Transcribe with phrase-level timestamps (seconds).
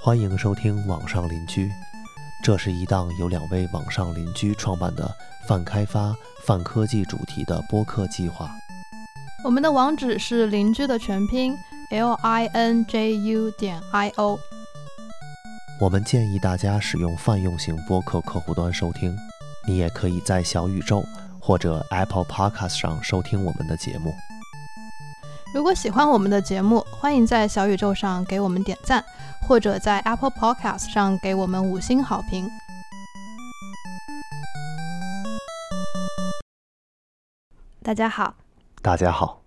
[0.00, 1.66] 欢迎收听《网上邻居》，
[2.42, 5.12] 这是一档由两位网上邻居创办的
[5.48, 6.14] 泛开发、
[6.44, 8.48] 泛科技主题的播客计划。
[9.46, 11.56] 我们的网址是邻居的全拼
[11.90, 14.36] l i n j u 点 i o。
[15.80, 19.16] 我们建议大家使用泛用型播客客户端收听，
[19.64, 21.04] 你也可以在小宇宙
[21.40, 24.12] 或者 Apple Podcast 上收听我们的节目。
[25.54, 29.04] 如果喜欢我们的节目，欢迎在小宇宙上给我们点赞，
[29.46, 32.50] 或者在 Apple Podcast 上给我们五星好评。
[37.84, 38.34] 大家好，
[38.82, 39.42] 大家好，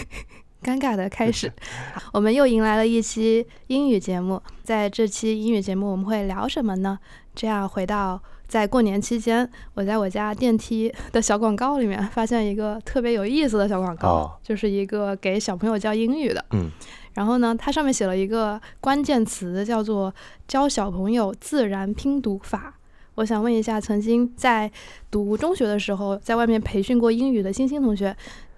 [0.62, 1.50] 尴尬的开始，
[2.12, 4.42] 我们又迎来了一期英语节目。
[4.62, 6.98] 在这期英语节目，我们会聊什么呢？
[7.34, 16.44] 这样回到在过年期间，我在我家电梯的小广告里面发现一个特别有意思的小广告，哦就是一个给小朋友教英语的。
[16.50, 16.70] 嗯，
[17.14, 20.14] 然后呢，它上面写了一个关键词，叫做
[20.46, 22.74] 教小朋友自然拼读法。
[23.14, 24.70] 我想问一下，曾经在
[25.10, 28.14] 读中学的时候，在外面培训过英语的欣欣同学，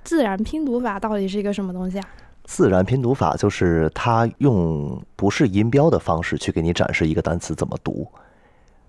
[0.08, 2.04] 自然拼读法到底是一个什么东西啊？
[2.44, 8.10] 自然拼读法就是它用不是音标的方式去给你展示一个单词怎么读。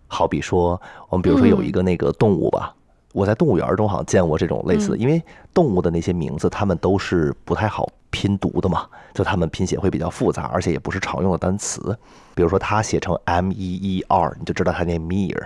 [0.07, 2.73] 好比说，我们比如说有一个那个动物吧，
[3.11, 5.21] 我在动物园中好像见过这种类似的，嗯因为
[5.53, 11.93] 动物的那些名字，它们都是不太好拼读的嘛，就它们拼写会比较复杂，而且也不是常用的单词。
[12.33, 15.37] 比如说它写成 M E E R，你就知道它念 meer。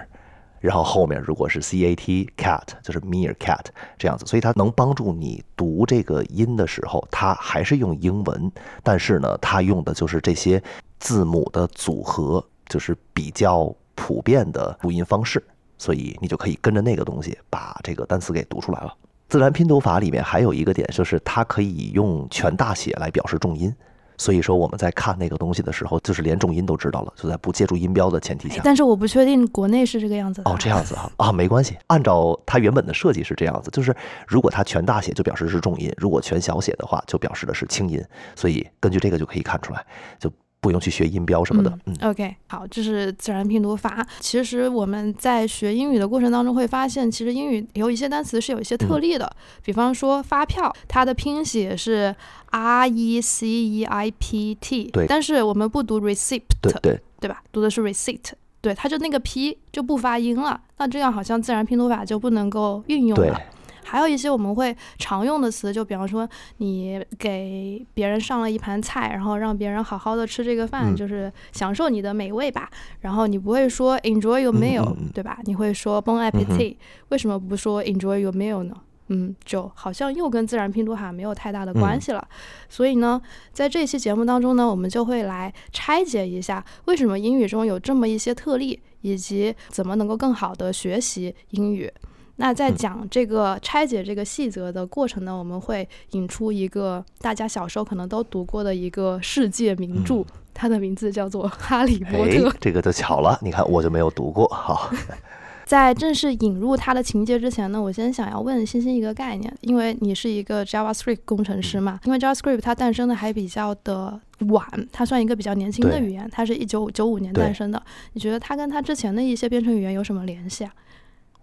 [0.63, 3.65] 然后后面如果是 c a t cat，就是 meerkat
[3.97, 8.49] 这样子，所以它能帮助你读这个音的时候，它还是用英文，
[8.81, 10.63] 但是呢，它用的就是这些
[10.99, 15.43] 字母的组合，就是比较普遍的读音方式，
[15.77, 18.95] 所以你就可以跟着那个东西把这个单词给读出来了。
[19.27, 23.75] 自然拼读法里面还有一个点，就是它可以用全大写来表示重音。
[24.23, 28.61] 所以说我们在看那个东西的时候，就是连重音都知道了，就在不借助音标的前提下。
[28.63, 30.49] 但是我不确定国内是这个样子的。
[30.49, 33.93] 哦，这样子啊啊，没关系，按照它原本的设计是这样子，就是
[34.25, 38.01] 如果它全大写就表示是重音，如果全小写的话就表示的是轻音，
[38.33, 39.85] 所以根据这个就可以看出来，
[40.17, 40.31] 就
[40.63, 41.77] 不用去学音标什么的。
[41.85, 44.07] 嗯，OK，好，这是自然拼读法。
[44.21, 49.29] 其实我们在学英语的过程当中会发现，其实英语有一些单词是有一些特例的，
[49.61, 52.15] 比方说发票，它的拼写是
[52.51, 57.43] R E C E I P T，对但是我们不读 receipt，对对，对吧？
[57.51, 58.31] 读的是 receipt，
[58.61, 63.37] 对，它就那个 P 就不发音了，那这样好像自然拼读法就不能够运用对了。
[63.85, 66.27] 还有一些我们会常用的词，就比方说
[66.57, 72.69] 你给别人上了一盘菜，然后让别人好好的吃这个饭，嗯就是享受你的美味吧。
[73.01, 75.39] 然后你不会说 enjoy your 嗯 meal，、对吧？
[75.43, 76.75] 你会说 bon appetit，、
[77.09, 78.75] 为什么不说 enjoy your meal 呢？
[79.07, 82.25] 嗯，就好像又跟自然拼读法没有太大的关系了。
[82.69, 83.21] 所以呢，
[83.51, 91.91] 在这期节目当中呢，我们就会来拆解一下为什么英语中有这么一些特例，以及怎么能够更好的学习英语。
[92.37, 102.31] 那在嗯讲这个拆解这个细则的过程呢，我们会引出一个大家小时候可能都读过的一个世界名著，它的名字叫做《哈利波特》。
[102.49, 104.91] 哎，这个就巧了，你看我就没有读过，好，
[105.63, 114.19] 在正式引入它的情节之前呢，我先想要问欣欣一个概念，因为你是一个 JavaScript 工程师嘛，因为 JavaScript 它诞生的还比较的
[114.49, 117.81] 晚，它算一个比较年轻的语言，它是一九九五年诞生的。
[118.13, 120.73] 你觉得它跟它之前的一些编程语言有什么联系啊？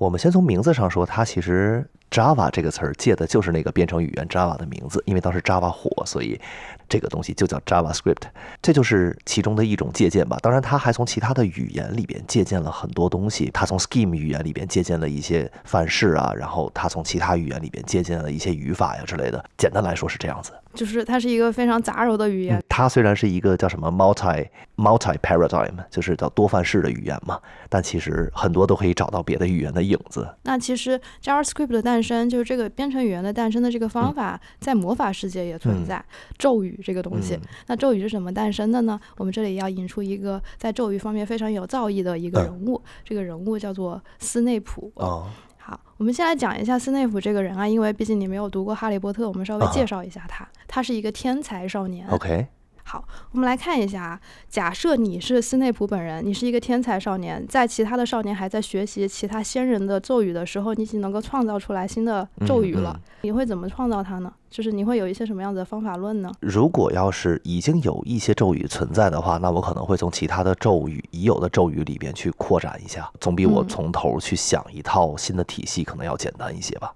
[0.01, 6.41] 我们先从名字上说，它其实 Java 这个词儿借的就是那个编程语言 Java 的名字，因为当时 Java 火，所以
[6.89, 8.23] 这个东西就叫 JavaScript，
[8.61, 10.37] 这就是其中的一种借鉴吧。
[10.43, 19.45] 当然，它还从其他的语言里边借鉴了很多东西，它从 Scheme 语言里边借鉴了一些范式啊，然后它从其他语言里边借鉴了一些语法呀之类的。
[19.57, 20.53] 简单来说是这样子。
[20.73, 30.29] 就是它是一个非常杂糅的语言嗯，，它虽然是一个叫什么 multi multi paradigm，就是叫多范式的语言嘛，但其实很多都可以找到别的语言的影子。
[30.45, 36.03] 那其实 JavaScript 的诞生，就是这个编程语言的诞生的这个方法，在魔法世界也存在。
[36.39, 38.99] 咒语这个东西，嗯那咒语是怎么诞生的呢？
[39.19, 44.91] 我们这里要引出一个在咒语方面非常有造诣的一个嗯人物，这个人物叫做斯内普。
[44.95, 50.49] 哦，好，我们先来讲一下斯内普这个人啊，因为毕竟你没有读过《哈利波特》，我们稍微啊介绍一下他。
[50.67, 52.09] 他是一个天才少年。
[52.09, 52.47] OK，
[52.91, 54.21] 好，我们来看一下啊。
[54.49, 62.99] 假设你是斯内普本人，你是一个天才少年，在其他的少年还在学习其他仙人的咒语的时候，你已经能够创造出来新的咒语了。
[63.21, 64.33] 你会怎么创造它呢？
[64.51, 66.33] 就是你会有一些什么样子的方法论呢？
[66.41, 76.93] 如果要是已经有一些咒语存在的话，那我可能会从其他的咒语已有的咒语里边去扩展一下，总比我从头去想一套新的体系可能要简单一些吧。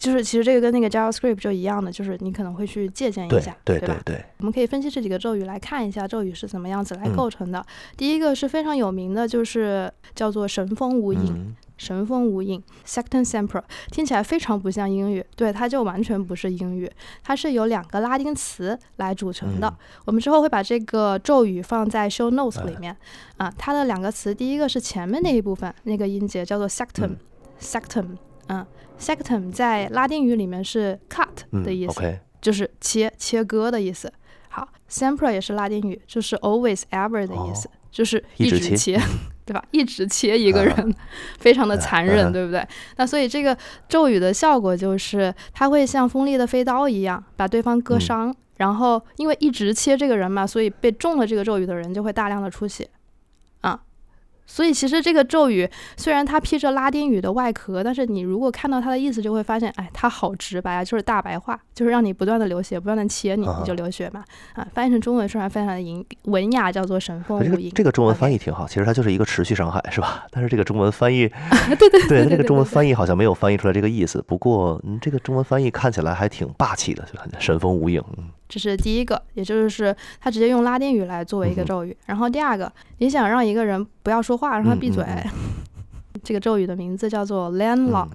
[0.00, 4.24] 就是其实这个跟那个 JavaScript 就一样的，就是你可能会去借鉴一下，对对对。
[4.38, 7.62] 我们可以分析这几个咒语来看一下咒语是怎么样子来构成的。
[7.98, 16.90] 第一个是非常有名的，就是叫做神风无影，神风无影 Sectum Sempra，听起来非常不像英语，对，它就完全不是英语，
[17.22, 19.70] 它是由两个拉丁词来组成的。
[20.06, 22.96] 我们之后会把这个咒语放在 Show Notes 里面
[23.36, 28.18] 啊，它的两个词，第一个是前面那一部分那个音节叫做 Sectum，Sectum，嗯。
[28.98, 32.00] Sectum 在拉丁语里面是 cut 的意思，
[32.40, 34.12] 就是切切割的意思。
[34.50, 39.00] 好，Sempre 也是拉丁语，就是 always ever 的意思，就是一直切，
[39.46, 39.64] 对吧？
[39.70, 40.94] 一直切一个人，
[41.38, 42.66] 非常的残忍，对不对？
[42.96, 43.56] 那所以这个
[43.88, 52.86] 咒语的效果就是，它会像锋利的飞刀一样把对方割伤，然后因为一直切这个人嘛，所以被中了这个咒语的人就会大量的出血。
[54.52, 64.24] 所以其实这个咒语虽然它披着拉丁语的外壳，但是你如果看到它的意思，就会发现，哎，它好直白啊，就是大白话，就是让你不断的流血，不断的切你，你就流血嘛。
[64.54, 67.70] 啊，翻译成中文虽然非常的文文雅，叫做神风无影。
[67.70, 70.26] 这个中文翻译挺好，其实它就是一个持续伤害，是吧？
[70.32, 71.28] 但是这个中文翻译，
[71.78, 74.20] 对对对，那个中文翻译好像没有翻译出来这个意思。
[74.26, 78.02] 不过，嗯，这个中文翻译看起来还挺霸气的，就神风无影。
[78.50, 81.96] 这是第一个，也就是他直接用拉丁语来作为一个咒语。
[82.06, 85.04] 然后第二个，你想让一个人不要说话，让他闭嘴，
[86.24, 88.10] 这个咒语的名字叫做 landlock。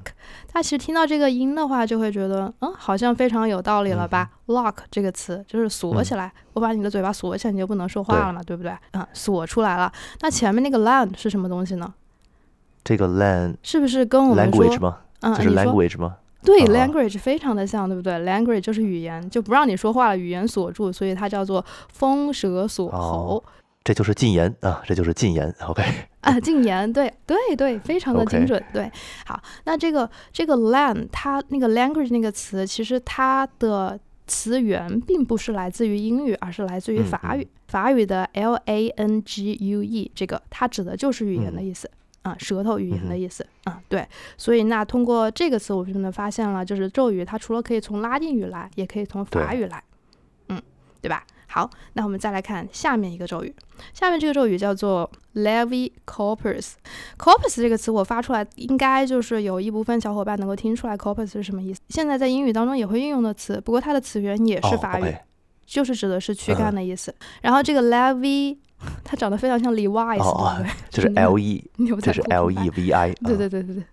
[0.47, 8.73] 他其实听到这个音的话，就会觉得，嗯，好像非常有道理了吧？lock 这个词就是锁起来，我把你的嘴巴锁起来，你就不能说话了嘛，对不对？
[8.91, 9.89] 嗯，锁出来了。
[10.19, 11.93] 那前面那个 land 是什么东西呢？
[12.83, 14.77] 这个 land 是不是跟我们说？
[14.79, 14.97] 吗？
[15.21, 16.17] 嗯，这是 language 吗？
[16.45, 23.43] 对，language 非常的像，对不对？language 就是语言，就不让你说话了，语言锁住，所以它叫做风舌锁喉。
[23.83, 25.53] 这就是禁言啊，这就是禁言。
[25.67, 25.83] OK
[26.21, 28.63] 啊，禁言，对对对，非常的精准。
[28.73, 28.91] 对，
[29.27, 37.47] 好，那这个这个 land 它那个 language 那个词，其实它的词源并不是来自于英语，而是来自于法语。
[37.67, 41.89] 法语的 l a n g u e 这个，它指的就是语言的意思。
[42.25, 44.03] 啊，舌头语言的意思啊，对，
[44.35, 49.83] 所以那通过这个词，我们就能发现了，就是咒语它除了可以从拉丁语来，也可以从法语来，
[50.49, 50.59] 嗯，
[51.01, 51.23] 对吧？
[51.47, 53.53] 好，那我们再来看下面一个咒语，
[53.93, 56.71] 下面这个咒语叫做 Levi Corpus。
[57.15, 61.79] Corpus 这个词我发出来，应该就是有一部分小伙伴能够听出来 Corpus 是什么意思。
[61.89, 65.15] 现在在英语当中也会运用的词，不过它的词源也是法语，
[65.67, 67.13] 就是指的是躯干的意思。
[67.43, 68.57] 然后这个 Levi。
[69.03, 71.63] 它长得非常像 Levi's，对就是 L E，
[72.01, 73.13] 就是 L E V I。
[73.13, 73.83] 对对对对对，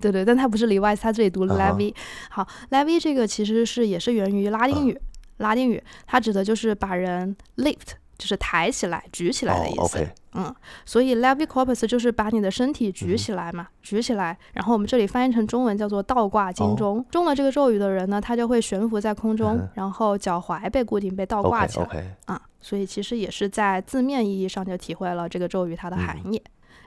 [0.00, 1.94] 对对，但它不是 Levi's，它这里读 Levi。
[2.30, 5.00] 好，Levi 这个其实是也是源于拉丁语，
[5.38, 7.92] 拉丁语它指的就是把人 lift，
[8.22, 10.08] 就是抬起来、举起来的意思。
[10.34, 10.54] 嗯，
[10.86, 14.38] 所以 Levi Corpus 就是把你的身体举起来嘛，举起来。
[14.52, 17.04] 然后我们这里翻译成中文叫做倒挂金钟。
[17.10, 22.16] 中了这个咒语的人呢，他就会悬浮在空中，然后脚踝被固定，被倒挂起来。
[22.26, 22.40] 啊。
[22.60, 26.40] 所以其实也是在字面意义上就体会了这个咒语它的含义。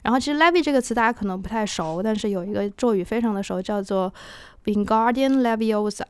[0.04, 4.14] 然后其实 Levi 这个词大家可能不太熟，但是有一个咒语非常的熟，叫做
[4.64, 6.04] Wingardium Leviosa。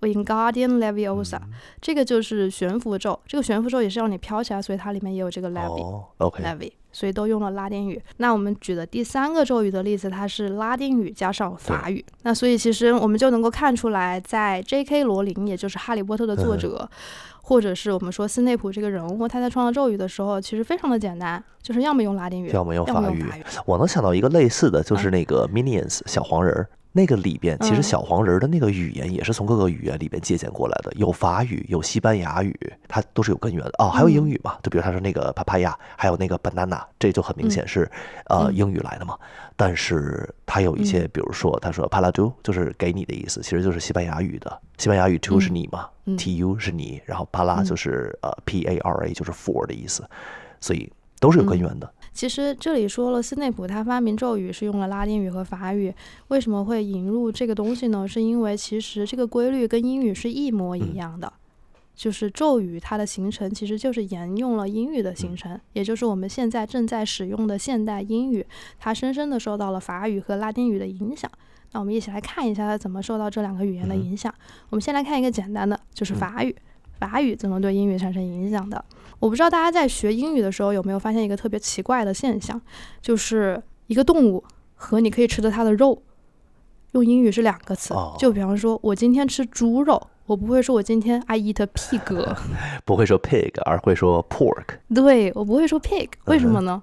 [0.00, 1.38] Wingardium Leviosa，
[1.80, 3.18] 这个就是悬浮咒。
[3.26, 5.50] 这个悬浮咒也是让你飘起来，所以它里面也有这个。
[5.50, 8.00] Levi，所以都用了拉丁语。
[8.18, 12.04] 那我们举的第三个咒语的例子，它是拉丁语加上法语。
[12.22, 15.04] 那所以其实我们就能够看出来，在 J.K.
[15.04, 16.88] 罗琳，也就是《哈利波特》的作者。
[17.42, 23.24] 或者是我们说斯内普这个人物，他在创造咒语的时候，其实非常的简单，就是要么用拉丁语，要么用法语。
[23.66, 26.68] 我能想到一个类似的，就是那个 Minions 小黄人儿。
[26.92, 32.52] 那个里边其实小黄人的那个语言也是从各个语言里边借鉴过来的，有法语，有西班牙语，
[32.88, 33.88] 它都是有根源的哦。
[33.88, 34.58] 还有英语嘛？
[34.62, 37.88] 就比如他说那个 papaya，还有那个 banana，这就很明显是
[38.26, 39.16] 呃英语来的嘛。
[39.56, 44.60] 但是它有一些，比如说他说 paladu 就是给你的意思，其实就是西班牙语的。
[44.78, 50.02] 西班牙语 to 是你嘛，tu 是你，然后 pala 就是呃 para 就是 for 的意思，
[50.60, 51.88] 所以都是有根源的。
[52.12, 55.94] 其实这里说了，斯内普他发明咒语是用了拉丁语和法语，
[56.28, 58.06] 为什么会引入这个东西呢？
[58.06, 61.32] 是因为其实这个规律跟英语是一模一样的，
[61.94, 68.44] 就是咒语它的形成其实就是沿用了英语的形成，也就是我们现在正在使用的现代英语，
[68.78, 71.30] 它深深的受到了法语和拉丁语的影响。
[71.72, 74.34] 那我们一起来看一下它怎么受到这两个语言的影响。
[74.70, 76.54] 我们先来看一个简单的，就是法语。
[76.98, 78.84] 法语怎么对英语产生影响的。
[79.20, 82.60] 我不知道大家在学英语的时候有没有发现一个特别奇怪的现象，
[83.00, 84.42] 就是一个动物
[84.74, 86.02] 和你可以吃的它的肉，
[86.92, 87.94] 用英语是两个词。
[87.94, 92.36] 哦就比方说，我今天吃猪肉，我不会说我今天 I eat pig，
[92.84, 94.64] 不会说 pig，而会说 pork。
[94.94, 96.82] 对我不会说 pig，为什么呢？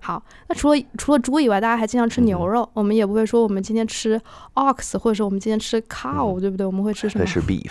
[0.00, 4.20] 好，那除了除了猪以外，大家还经常吃牛肉，我们也不会说我们今天吃
[4.54, 6.66] ox，或者说我们今天吃 cow，、对不对？
[6.66, 7.30] 我们会吃什么会？
[7.30, 7.70] 是 beef。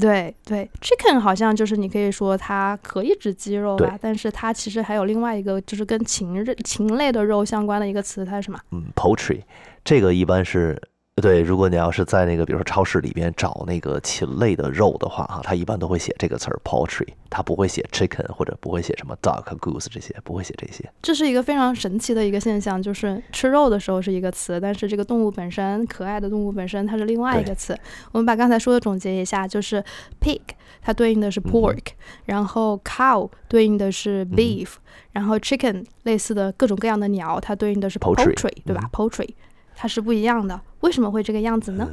[0.00, 8.58] 对对，chicken 好像就是你可以说它可以指鸡肉吧，但是它其实还有另外一个就是跟禽类禽类的肉相关的一个词，它是什么？
[8.70, 9.42] 嗯，poultry，
[9.84, 10.80] 这个一般是
[11.20, 11.42] 对。
[11.42, 20.88] 如果你要是在那个比如说超市里边找那个禽类的肉的话，哈，它一般都会写这个词儿 poultry，它不会写 chicken 或者不会写什么 duck、goose 这些，不会写这些。
[21.02, 27.78] 这是一个非常神奇的一个现象，就是吃肉的时候是一个词，但是这个动物本身，可爱的动物本身它是另外一个词。
[28.12, 29.84] 我们把刚才说的总结一下，就是
[30.20, 30.40] pig
[30.80, 31.88] 它对应的是 pork，、
[32.24, 34.74] 然后 cow 对应的是 beef，、
[35.12, 39.34] 然后 chicken 类似的各种各样的鸟，它对应的是 Poultry poultry，对吧、p o u l t r y
[39.82, 40.60] 它是不一样的。
[40.82, 41.88] 为什么会这个样子呢？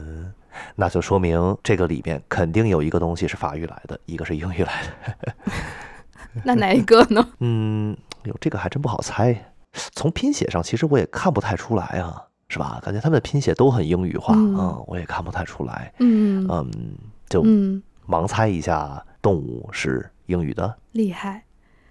[0.75, 4.83] 那就说明这个里边肯定有一个东西是法语来的，一个是英语来
[5.23, 5.33] 的。
[6.45, 7.27] 那哪一个呢？
[7.41, 9.53] 嗯，哟，这个还真不好猜。
[9.93, 12.79] 从拼写上，其实我也看不太出来啊，是吧？
[12.83, 15.91] 感觉他们的拼写都很英语化，嗯嗯，我也看不太出来。
[15.97, 16.69] 嗯嗯，
[17.27, 20.77] 就嗯，盲猜一下，动物是英语的。
[20.91, 21.43] 厉害。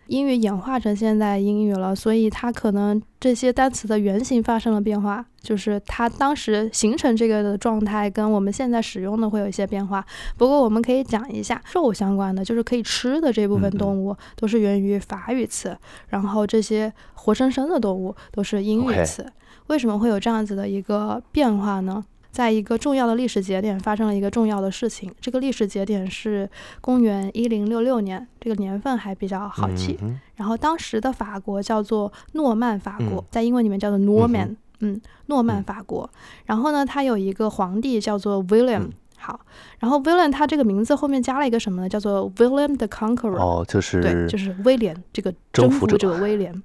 [0.09, 10.05] 英语演化成现代英语了，所以它可能这些单词的原型发生了变化，就是它当时形成这个的状态跟我们现在使用的会有一些变化。
[10.37, 15.77] 不过我们可以讲一下肉相关的，就是可以吃的这部分动物都是源于法语词，
[16.09, 19.25] 然后这些活生生的动物都是英语词。
[19.67, 22.03] 为什么会有这样子的一个变化呢？
[22.31, 26.49] 在一个重要的历史节点发生了一个重要的事情，这个历史节点是
[26.81, 29.99] 公元一零六六年，这个年份还比较好记。
[30.03, 34.57] 嗯然后当时的法国叫做诺曼法国，嗯在英文里面叫做 Norman，嗯
[34.95, 36.09] 嗯诺曼嗯法国。
[36.47, 39.41] 然后呢，他有一个皇帝叫做 William，、嗯好，
[39.81, 41.89] 然后 William 他这个名字后面加了一个什么呢？
[41.89, 46.63] 叫做 William the Conqueror，、哦，就是对，就是威廉这个征服者威廉。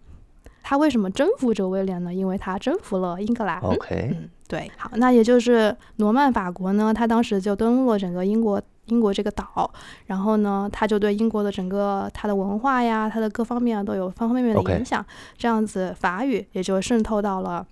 [0.63, 2.11] 他为什么征服者威廉呢？
[2.11, 3.59] 因为他征服了英格兰。
[3.59, 9.69] OK，嗯，对，好，那也就是罗曼法国呢，他当时就登陆了整个英国英国这个岛，
[10.07, 15.05] 然后呢，他就对英国的整个它的文化呀，它的各方面啊都有方方面面的影响
[15.37, 17.67] 这样子法语也就渗透到了。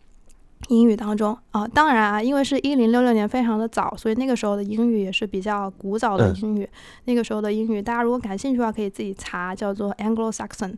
[0.67, 6.69] 英语当中啊，当然啊，因为是一零六六年非常的早，所以那个时候的英语也是比较古早的嗯英语。
[7.05, 10.75] 那个时候的英语，大家如果感兴趣的话，可以自己查，叫做 Anglo-Saxon。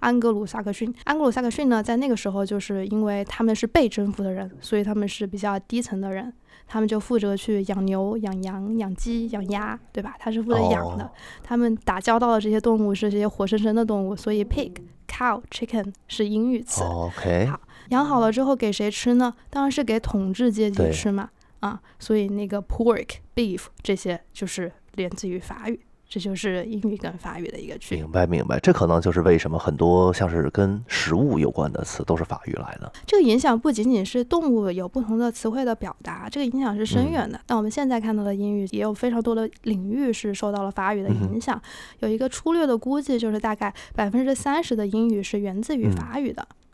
[0.00, 6.32] 安格鲁萨克逊，安格鲁萨克逊呢，在那个时候就是因为他们是被征服的人，所以他们是比较低层的人，
[6.66, 10.14] 他们就负责去养牛、养羊、养鸡、养鸭，对吧？
[10.18, 11.04] 他是负责养的。
[11.04, 11.10] 哦
[11.42, 14.72] 他们打交道的这些动物是这些活生生的动物，所以 pig、
[15.06, 16.82] cow、chicken 是英语词。
[16.82, 17.60] OK，好
[17.90, 19.32] 养好了之后给谁吃呢？
[19.48, 21.30] 当然是给统治阶级吃嘛。
[21.60, 28.02] 啊，所以那个 pork、beef 这些就是源自于法语，这就是英语跟法语的一个区别。
[28.02, 32.92] 明白明白，这可能就是为什么很多像是跟食物有关的词都是法语来的。
[33.04, 37.40] 这个影响不仅仅是动物有不同的词汇的表达，这个影响是深远的。
[37.48, 41.60] 那我们现在看到的英语也有非常多的领域是受到了法语的影响。
[41.98, 46.46] 有一个粗略的估计，就是大概百分之三十的英语是源自于嗯法语的。
[46.50, 46.65] 嗯，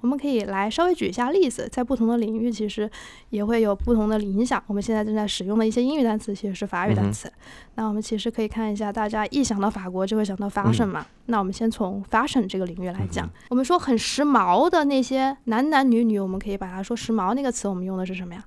[0.00, 2.90] 我们可以来稍微举一下例子，在不同的领域其实
[3.30, 4.62] 也会有不同的影响。
[4.66, 7.30] 我们现在正在使用的一些英语单词其实是法语单词。
[7.74, 11.06] 那我们其实可以看一下，大家一想到法国就会想到 fashion 嗯嘛。
[11.26, 18.44] 那我们先从 fashion 这个领域来讲，我们说很时髦的那些男男女女，我们可以把它说时髦那个词，我们用的是什么呀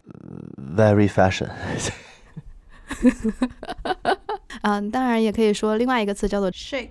[0.76, 1.50] ？Very fashion，
[4.64, 6.90] 嗯，当然也可以说另外一个词叫做 chic。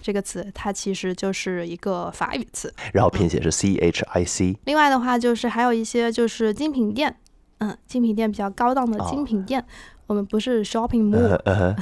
[0.00, 2.72] 这个词它其实就是一个法语词。
[2.92, 4.56] 然后拼写是 C H I C。
[4.64, 7.16] 另外的话就是还有一些就是精品店，
[7.58, 9.64] 嗯，精品店比较高档的精品店，
[10.06, 11.76] 我们不是 shopping 呃 mall，、呃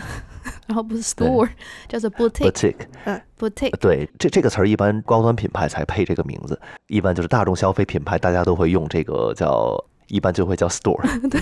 [0.69, 1.49] 然后不是 store，
[1.89, 3.77] 叫做 boutique，，boutique，嗯，boutique。
[3.79, 9.77] 对，这这个词儿一般高端品牌才配这个名字，一般就是大众消费品牌，大家都会用这个叫，
[10.09, 11.01] 一般就会叫 store。
[11.29, 11.41] 对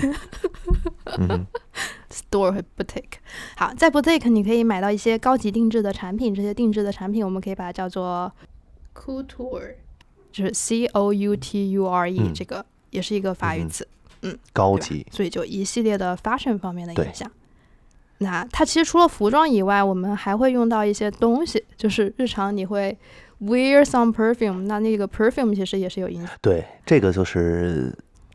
[1.19, 1.47] 嗯哼
[2.11, 3.19] store 和 boutique。
[3.57, 8.33] 好，在 boutique 你可以买到一些高级定制的产品，这些定制的产品我们可以把它叫做
[8.95, 9.75] couture，
[10.33, 13.87] 就是 C O U T U R E，、嗯这个也是一个法语词
[14.23, 17.31] 嗯高级，所以就一系列的 fashion 方面的影响。
[18.19, 22.97] 那它其实除了服装以外，我们还会用到一些东西，就是日常你会
[23.41, 26.31] wear some perfume，那那个 perfume 其实也是有影响。
[26.41, 27.93] 对，这个就是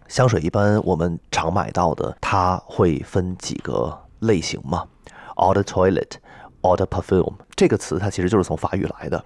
[0.09, 4.83] 香水，一般我们常买到的，它会分几个类型嘛。
[5.35, 6.15] Eau de toilette、
[6.63, 9.23] eau de parfum 这个词，它其实就是从法语来的。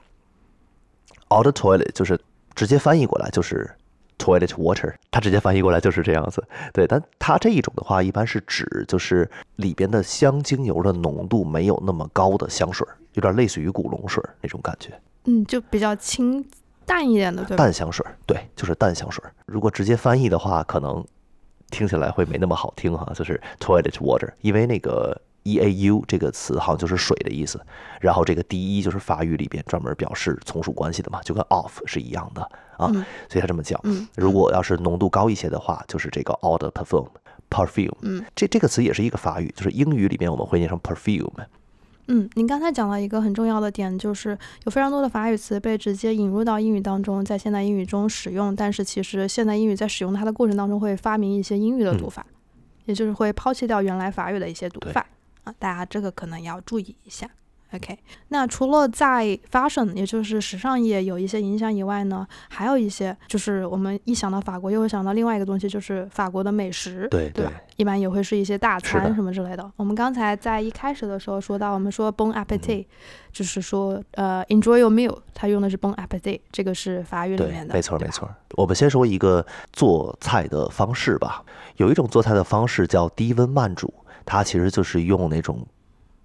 [1.30, 2.20] eau de toilet 就是
[2.54, 3.68] 直接翻译过来就是
[4.20, 6.44] toilet water，它直接翻译过来就是这样子。
[6.74, 14.92] 对，但它这一种的话，一般是指就是里边的香精油的浓度没有那么高的香水，有点类似于古龙水那种感觉。
[15.24, 16.46] 嗯，就比较清
[16.86, 17.64] 淡一点的，对吧？
[17.64, 19.24] 淡香水，对，就是淡香水。
[19.46, 21.06] 如果直接翻译的话，可能
[21.70, 25.20] 听起来会没那么好听哈，就是 toilet water，因为那个。
[25.46, 27.60] e a u 这个词好像就是水的意思，
[28.00, 32.42] 然后这个 d e 就是法语里边专门表示从属关系的嘛，就跟 off 是一样的
[32.78, 32.88] 啊，
[33.28, 33.78] 所以他这么讲。
[34.16, 37.92] 如果要是浓度高一些的话，就是这个 eau de perfume，perfume，。
[38.04, 41.30] 嗯，这这个词也是一个法语，就是英语里面我们会念成 perfume。
[42.08, 52.26] 嗯，您刚才讲了一个很重要的点，就是有非常多的法语词被直接引入到英语当中，在现代英语中使用，但是其实现代英语在使用它的过程当中会发明一些英语的读法，
[52.86, 55.06] 也就是会抛弃掉原来法语的一些读法。
[55.46, 57.30] 啊，大家这个可能要注意一下。
[57.74, 69.72] OK，那除了在 fashion，也就是时尚业有一些影响以外呢，还有一些就是我们一想到法国，又会想到另外一个东西，就是法国的美食，对对，一般也会是一些大餐什么之类的。
[69.76, 72.86] 我们刚才在一开始的时候说到，我们说 bon appetit，
[73.32, 77.74] 就是说呃 enjoy your meal，它用的是 bon appetit，这个是法语里面的。
[77.74, 78.30] 没错没错。
[78.52, 81.44] 我们先说一个做菜的方式吧，
[81.78, 83.92] 有一种做菜的方式叫低温慢煮。
[84.26, 85.68] 它其实就是用那种，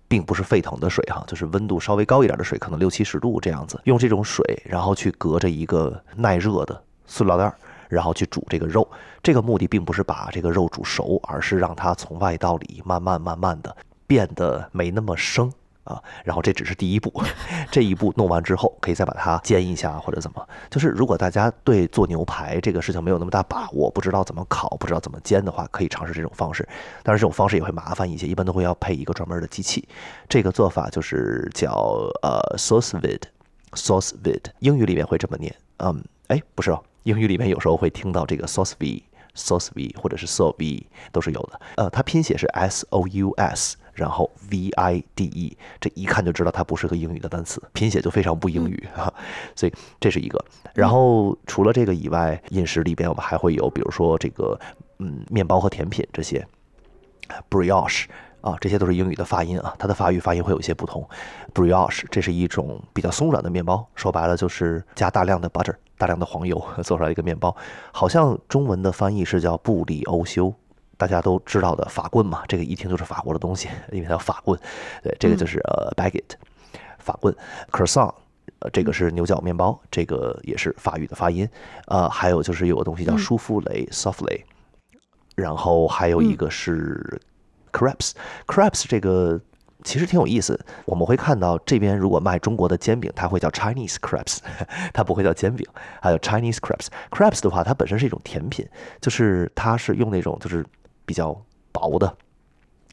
[0.09, 7.53] 并不是沸腾的水哈，就是温度稍微高一点的水，可能六七十度这样子，用这种水，然后去隔着一个耐热的塑料袋，
[7.89, 8.89] 然后去煮这个肉。
[9.23, 15.53] 这个目的并不是把这个肉煮熟，而是让它从外到里慢慢慢慢的变得没那么生。
[15.89, 17.11] 啊，然后这只是第一步，
[17.73, 20.49] 这一步弄完之后，可以再把它煎一下或者怎么。
[20.71, 26.63] 就是如果大家对做牛排这个事情没有那么大把握，不知道怎么烤，不知道怎么煎的话，可以尝试这种方式。
[27.03, 29.89] 当然，这种方式也会麻烦一些，一般都会要配一个专门的机器。
[30.29, 31.73] 这个做法就是叫
[32.23, 35.55] 呃 sauce vide，sauce vide，英语里面会这么念。
[35.79, 41.61] 嗯，哎，不是哦，英语里面有时候会听到这个 sauce v，sauce v 或者是 sauce 都是有的。
[41.77, 43.77] 呃，它拼写是 s o u s。
[43.99, 49.13] 然后 v i d e，这一看就知道它不是个英语的单词，拼写就非常不英语哈，
[49.57, 50.43] 所以这是一个。
[50.73, 54.59] 然后除了这个以外，饮食里边我们还会有，比如说这个
[54.99, 56.47] 嗯，面包和甜品这些
[57.51, 58.05] ，brioche
[58.41, 61.05] 啊，这些都是英语的发音啊，它的法语发音会有一些不同。
[61.53, 67.57] brioche 这是一种比较松软的面包，说白了就是加大量的 butter，大量的黄油做出来一个面包，
[67.91, 70.55] 好像中文的翻译是叫布里欧修。
[70.99, 74.61] 大家都知道的法棍嘛，这个一听就是法国的东西， 因为它叫法棍。
[75.03, 76.35] 对，这个就是呃，baguette，
[76.99, 77.35] 法棍
[77.71, 78.13] ，croissant，
[78.59, 81.49] 呃，这个是牛角面包，这个也是法语的发音。
[81.87, 84.43] 呃，还有就是有个东西叫舒芙蕾 （softly），
[85.37, 87.21] 然后还有一个是
[87.71, 89.41] crepes，crepes 这个
[89.85, 90.59] 其实挺有意思。
[90.85, 94.39] 我们会看到这边如果卖中国的煎饼，它会叫 Chinese crepes，
[94.93, 95.65] 它不会叫煎饼。
[96.03, 98.69] 还有 Chinese crepes，crepes 的话，它本身是一种甜品，
[99.01, 100.67] 就是它是用那种就是。
[101.09, 101.35] 比较
[101.73, 102.15] 薄的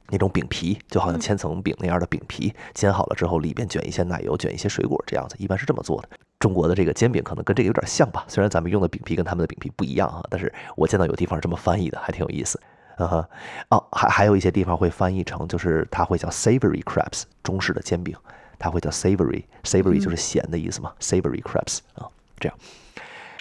[0.08, 6.10] 那种饼皮，就好像千层饼那样的饼皮，煎好了之后，里边卷一些奶油，卷一些水果，这样子，一般是这么做的。
[6.40, 12.58] 中国的这个煎饼可能跟这个有点像吧，虽然咱们用的饼皮跟他们的饼皮不一样啊，但是我见到有地方这么翻译的，还挺有意思。
[12.98, 13.26] 嗯哼，
[13.70, 18.16] 哦，还还有一些地方会翻译成，就是它会叫 savory crabs，中式的煎饼，
[18.58, 22.08] 它会叫 savory，savory 就是咸的意思嘛，savory crabs 啊，
[22.40, 22.58] 这样。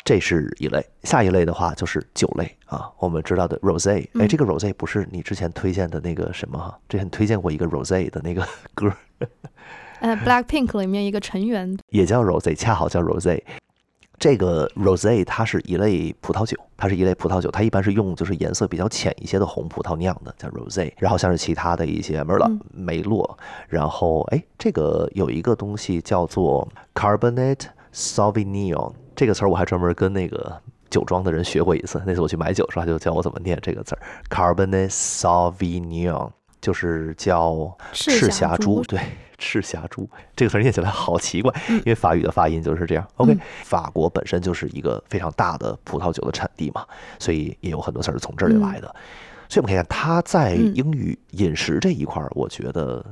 [0.05, 6.79] 这是一类，下一类的话就是酒类啊，我们知道的 rose，哎，这个 rose 不是你之前推荐的那个什么哈？
[6.91, 8.93] 之前推荐过一个 rose 的那个 歌，
[10.01, 13.41] 呃，Blackpink 里面一个成员也叫 rose，恰好叫 rose。
[14.19, 20.93] 这个 rose 它是一类葡萄酒，它是一类葡萄酒，它一般是用就是颜色比较浅一些的红葡萄酿的，叫 rose。
[20.99, 23.39] 然后像是其他的一些 merlot 梅洛，
[23.69, 27.61] 然后哎，这个有一个东西叫做 Cabernet
[27.95, 28.93] Sauvignon。
[29.15, 32.03] 这个词儿我还专门跟那个酒庄的人学过一次。
[32.07, 38.83] 那次我去买酒时候，他就教我怎么念这个词儿，Cabernet Sauvignon，就是叫赤霞珠。
[38.85, 39.01] 对，
[39.39, 43.07] 赤霞珠这个词儿念起来好奇怪，因为法语的发音就是这样。
[43.17, 46.85] OK，法国本身就是一个非常大的葡萄酒的产地嘛，
[47.19, 48.95] 所以也有很多词儿是从这里来的。
[49.49, 53.05] 所以我们可以看，它在英语饮食这一块儿，我觉得。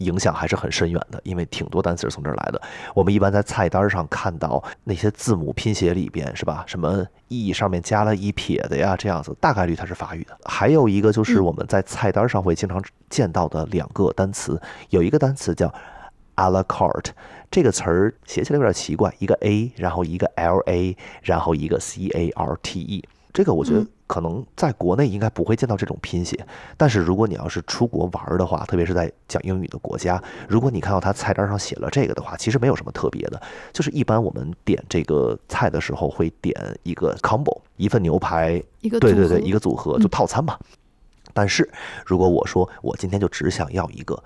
[0.00, 2.60] 影响还是很深远的，因为挺多单词是从这儿来的。
[2.94, 6.64] 我们一般在菜单上看到那些字母拼写里边，是吧？
[6.66, 10.36] 什么 e 上面加了一撇的呀，这样子，大概率它是法语的。
[10.44, 15.72] 还有一个就是我们在菜单上会经常见到的两个单词，有一个单词叫
[16.34, 17.10] a la carte，
[17.50, 23.86] 这个词儿写起来有点奇怪，一个 a，然后一个 l a，然后一个 c a r t e，这个我觉得。
[24.10, 26.44] 可能在国内应该不会见到这种拼写，
[26.76, 33.40] 但是如果你要是出国玩的话，特别是在讲英语的国家，如果你看到它菜单上写了这个的话，其实没有什么特别的，
[33.72, 40.58] 就是一般我们点这个菜的时候会点一个 combo，一份牛排，一个对对对，一个组合就套餐嘛。
[41.32, 41.70] 但是
[42.04, 44.20] 如果我说我今天就只想要一个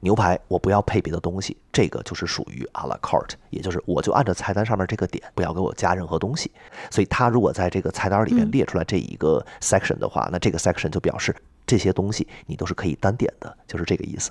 [0.00, 6.50] 牛排，我不要配别的东西，这个就是属于 a la carte，也就是我就按照菜单上面这个点，不要给我加任何东西。
[6.90, 11.34] 所以他如果在这个菜单里面嗯列出来这一个 section 的话，那这个 section 就表示
[11.66, 14.30] 这些东西你都是可以单点的，就是这个意思。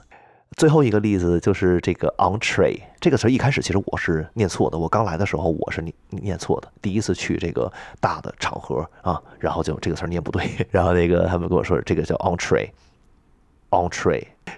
[0.55, 4.77] 最后一个例子就是这个 entree 这个词儿，一开始其实我是念错的。
[4.77, 12.69] 我刚来的时候我是念念错的，第一次去这个大的场合啊，然后就这个词儿念不对， 然后那个他们跟我说这个叫 entree。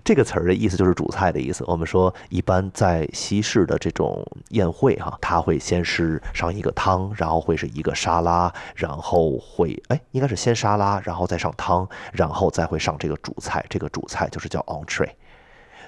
[0.03, 1.63] 这个词儿的意思就是主菜的意思。
[1.67, 13.65] 我们说，一般在西式的这种宴会哈，它会先是上一个汤，然后会是一个沙拉，然后会哎，应该是先沙拉，然后再上汤，然后再会上这个主菜。
[13.69, 15.09] 这个主菜就是叫 entree。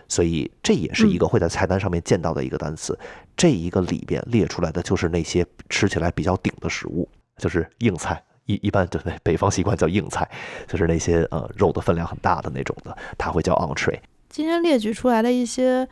[0.08, 2.98] 所以这也是一个会在菜单上面见到的一个单词。
[3.38, 7.08] 这一个里边列出来的就是那些吃起来比较顶的食物，
[7.38, 8.24] 就是硬菜。
[8.50, 10.28] 一一般对北方习惯叫硬菜，
[10.68, 14.00] 就是那些呃肉的分量很大的那种的，它会叫 entree。
[14.28, 15.88] 今天列举出来的一些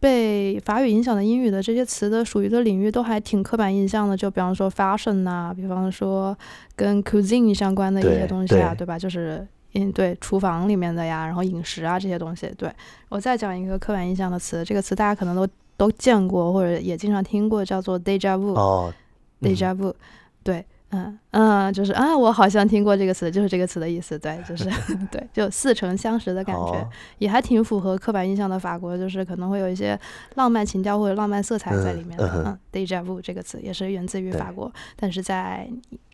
[0.00, 6.36] 被法语影响的英语的这些词的属于的领域都还挺刻板印象的，就比方说 fashion 呐、比方说
[6.76, 8.98] 跟 cuisine 相关的一些东西啊，对对吧？
[8.98, 12.52] 就是嗯，对，厨房里面的呀，然后饮食啊这些东西。
[12.58, 12.70] 对
[13.08, 18.52] 我再讲一个刻板印象的词，这个词大家可能都都见过或者也经常听过，叫做 deja vu。
[18.52, 18.92] 哦，
[19.40, 19.92] 嗯 deja vu，
[20.42, 20.64] 对，
[20.94, 24.64] 嗯嗯，就是啊，我好像听过这个词，就是这个词的意思，对，就是
[25.10, 29.98] 对，就似曾相识的感觉，哦也还挺符合刻板印象的法国，就是可能会有一些
[30.36, 32.26] 浪漫情调或者浪漫色彩在里面的。
[32.26, 35.68] 嗯嗯哼嗯，deja vu 这个词也是源自于法国，但是在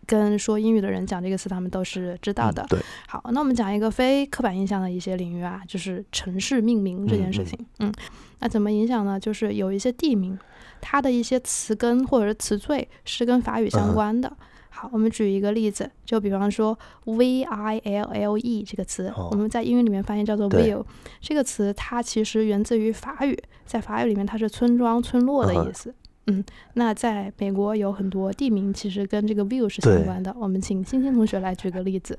[0.07, 2.63] 跟说英语的人讲这个词，他们都是知道的。
[2.63, 7.57] 嗯对，好，那我们讲一个非刻板印象的一些领域啊，就是城市命名这件事情。
[7.79, 7.91] 嗯
[8.39, 9.19] 那怎么影响呢？
[9.19, 10.35] 就是有一些地名，
[10.81, 14.35] 它的一些词根或者是词缀是跟法语相关的。
[14.81, 20.83] 好，我们举一个例子，就比方说 v i l l e 这个词，哦我们在英语里面翻译叫做对 ville，
[21.19, 25.93] 这个词它其实源自于法语，在法语里面它是村庄、村落的意思。
[26.25, 30.35] 嗯，那在美国有很多地名其实跟这个 ville 是相关的。
[30.39, 32.17] 我们请星星同学来举个例子。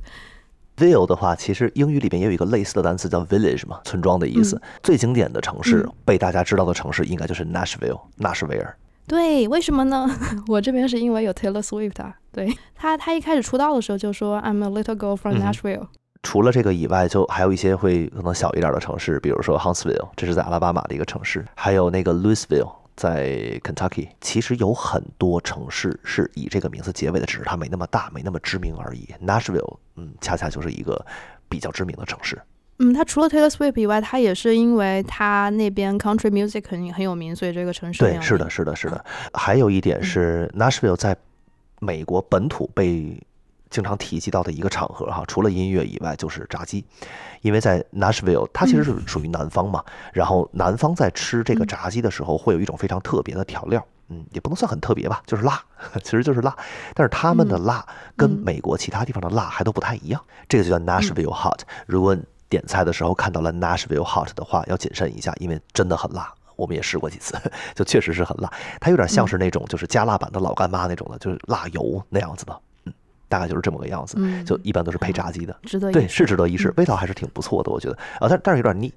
[0.77, 4.62] ville 的话，其实英语里边也有一个类似的单词叫 village 嘛，村庄的意思。
[4.85, 8.77] 最经典的城市、嗯被大家知道的城市应该就是 Nashville，纳什维尔。
[9.06, 10.08] 对，为什么呢？
[10.48, 15.88] 我这边是因为有 Taylor Swift 啊，对他，他一开始出道的时候就说 I'm a little girl from Nashville，、
[16.22, 24.08] 除了这个以外，就还有一些会可能小一点的城市，比如说 Huntsville，这是在阿拉巴马的一个城市，还有那个 Louisville 在 Kentucky。
[24.20, 29.08] 其实有很多城市是以这个名字结尾的，只是它没那么大，没那么知名而已。
[29.20, 31.04] Nashville，嗯，恰恰就是一个
[31.48, 32.40] 比较知名的城市。
[32.83, 39.05] 嗯，他除了 Taylor Swift 以外，他也是因为他那边 country music 很很有名，所以这个城市对，是的，是的，是的。
[39.33, 41.16] 还有一点嗯是 Nashville 在
[41.79, 43.23] 美国本土被
[43.71, 46.85] 经常提及到的一个场合哈，除了音乐以外就是炸鸡，
[47.42, 53.87] 因为在 Nashville 它其实是属于南方嘛，然后南方在吃这个嗯炸鸡的时候会有一种非常特别的调料。
[54.09, 55.62] 嗯，也不能算很特别吧，就是辣，
[56.05, 56.55] 其实就是辣。
[56.92, 61.61] 但是他们的嗯辣跟嗯美国其他地方的辣还都不太一样，这个就叫 Nashville hot。
[61.87, 62.14] 如果
[62.52, 66.30] 点菜的时候看到了 Nashville hot 的话，要谨慎一下，因为真的很辣。
[66.54, 67.34] 我们也试过几次，
[67.74, 68.52] 就确实是很辣。
[68.78, 72.60] 它有点像是那种就是加辣版的老干妈那种的，就是辣油那样子的。
[72.84, 72.92] 嗯，
[73.26, 74.16] 大概就是这么个样子。
[74.18, 75.56] 嗯，就一般都是配炸鸡的。
[75.62, 78.92] 值得对，是值得一试嗯，味道还是挺不错的，我觉得啊，但但是有点腻。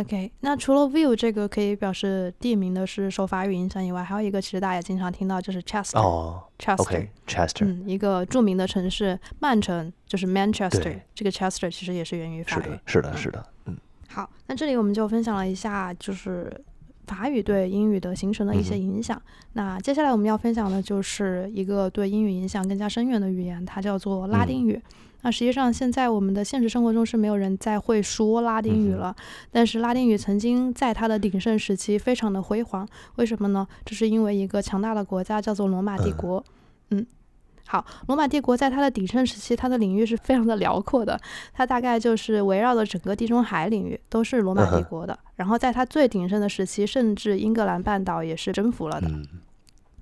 [0.00, 12.80] OK，那除了 view 这个可以表示地名的是受法语影响以外，还有一个其实大家也经常听到就是 Chester，Chester，、哦 Chester，OK，Chester，嗯，一个著名的城市曼城，就是 Manchester，对这个 Chester 其实也是源于法语是的，。
[12.86, 13.76] 是的，嗯是的，嗯
[14.08, 16.52] 好，那这里我们就分享了一下，就是
[17.06, 19.20] 法语对英语的形成的一些影响。
[19.54, 24.80] 那接下来我们要分享的就是一个对英语影响更加深远的语言，它叫做拉丁语。
[25.24, 29.14] 那实际上，现在我们的现实生活中是没有人再会说拉丁语了。
[29.52, 32.84] 但是拉丁语曾经在它的鼎盛时期非常的辉煌，
[33.14, 33.64] 为什么呢？
[33.84, 36.38] 这是因为一个强大的国家叫做罗马帝嗯国。
[36.38, 36.44] 嗯，
[37.66, 41.18] 好，罗马帝国在它的鼎盛时期，它的领域是非常的辽阔的，
[41.54, 45.18] 它大概就是围绕着整个地中海领域都是罗马帝国的。
[45.36, 49.08] 然后在它最鼎盛的时期，甚至英格兰半岛也是征服了的。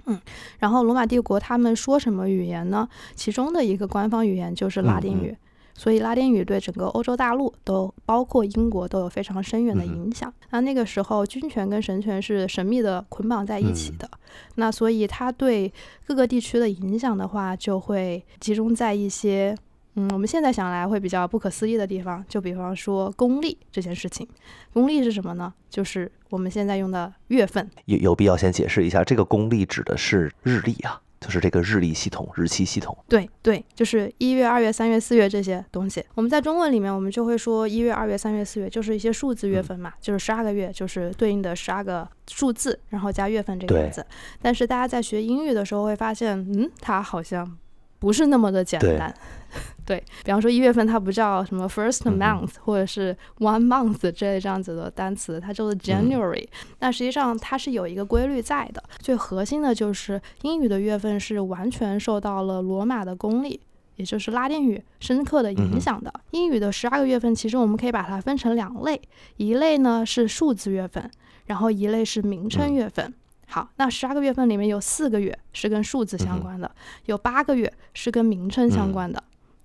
[0.06, 0.20] 嗯
[0.58, 2.88] 然后罗马帝国他们说什么语言呢？
[3.14, 5.36] 其中的一个官方语言就是拉丁嗯嗯语。
[5.80, 10.30] 所以拉丁语对整个欧洲大陆都包括英国都有非常深远的影响。
[10.50, 14.10] 那那个时候军权跟神权是神秘的捆绑在一起嗯的，
[14.56, 15.72] 那所以它对
[16.06, 19.56] 各个地区的影响的话，就会集中在一些
[19.94, 24.28] 嗯，我们现在想来会比较不可思议的地方，就比方说公历这件事情。
[24.74, 25.50] 公历是什么呢？
[25.70, 27.66] 就是我们现在用的月份。
[27.86, 32.96] 有有必要先解释一下，这个公历指的是日历啊，就是这个日历系统、日期系统。
[33.06, 36.02] 对对，就是一月、二月、三月、四月这些东西。
[36.14, 44.04] 我们在中文里面，我们就会说一月、二月、三月、四月，就是一些数字月份嘛，就是十二个月，就是对应的十二个数字，然后加月份这个样子。
[44.40, 47.58] 但是大家在学英语的时候会发现，嗯，它好像
[47.98, 49.14] 不是那么的简单。
[49.84, 56.46] 对比方说一月份，它不叫什么 first month 或者是 one month 之类这样子的单词，它叫做 January。
[56.78, 63.60] 那实际上它是有一个规律在的，最核心的就是英语的月份是完全受到了罗马的公历，
[63.96, 66.12] 也就是拉丁语深刻的影响的。
[66.30, 69.00] 英语的十二个月份，其实我们可以把它分成两类，
[69.36, 71.10] 一类呢是数字月份，
[71.46, 73.12] 然后一类是名称月份。
[73.48, 76.70] 好，那十二个月份里面有四个月是跟数字相关的，
[77.06, 79.20] 有八个月是跟名称相关的。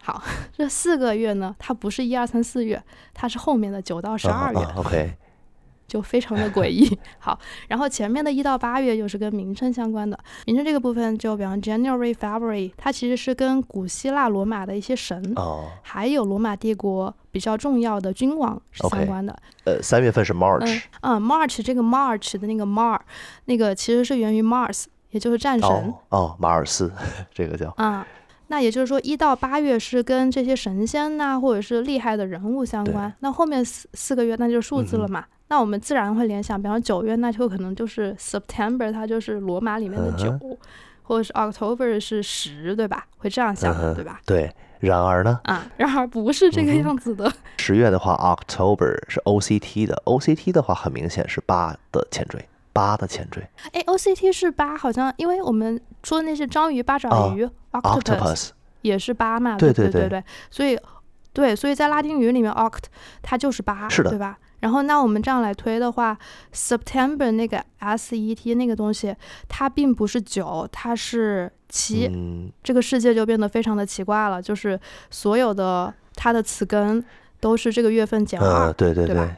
[0.05, 0.21] 好，
[0.55, 2.79] 这四个月呢，它不是一二三四月，
[3.11, 4.59] 它是后面的九到十二月。
[4.75, 5.15] OK，
[5.87, 6.95] 就非常的诡异。
[7.17, 7.39] 好，
[7.69, 10.15] 然后前面的一到八月又是跟名称相关的。
[10.45, 15.33] 名称这个部分，就比方 January、February，它其实是跟古希腊罗马的一些神，
[15.81, 19.35] 还有罗马帝国比较重要的君王是相关的。
[19.63, 20.83] 呃，三月份是 March。
[21.01, 22.99] 嗯，March 这个 March 的那个 Mar，
[23.45, 25.93] 那个其实是源于 Mars，也就是战神。
[26.09, 26.93] 哦，马尔斯，
[27.33, 27.73] 这个叫。
[27.77, 28.05] 啊。
[28.47, 33.11] 那也就是说，一到八月是跟这些神仙呐，或者是厉害的人物相关。
[33.19, 35.25] 那后面四四个月，那就是数字了嘛。
[35.47, 40.37] 那我们自然会联想，比方九月，那就可能就是 September，它就是罗马里面的九，
[41.03, 43.05] 或者是 October 是十，对吧？
[43.17, 44.21] 会这样想的，对吧？
[44.25, 44.51] 对。
[44.81, 45.39] 然而呢？
[45.45, 47.31] 啊，然而不是这个样子的。
[47.57, 52.45] 十月的话，October 是 O C T 的，O C T 的话很明显是八的前缀。
[52.75, 58.49] 八的前缀，哎，O C T 是八，好像因为我们说的那些章鱼、八爪鱼，octopus
[58.81, 60.77] 也是八嘛，对对对对，所以
[61.31, 62.83] 对，所以在拉丁语里面，oct
[63.21, 64.37] 它就是八，是的，对吧？
[64.59, 66.17] 然后那我们这样来推的话
[66.53, 69.15] ，September 那个 S E T 那个东西，
[69.47, 72.11] 它并不是九，它是七，
[72.61, 74.77] 这个世界就变得非常的奇怪了，就是
[75.09, 77.01] 所有的它的词根
[77.39, 79.33] 都是这个月份减二，对对对。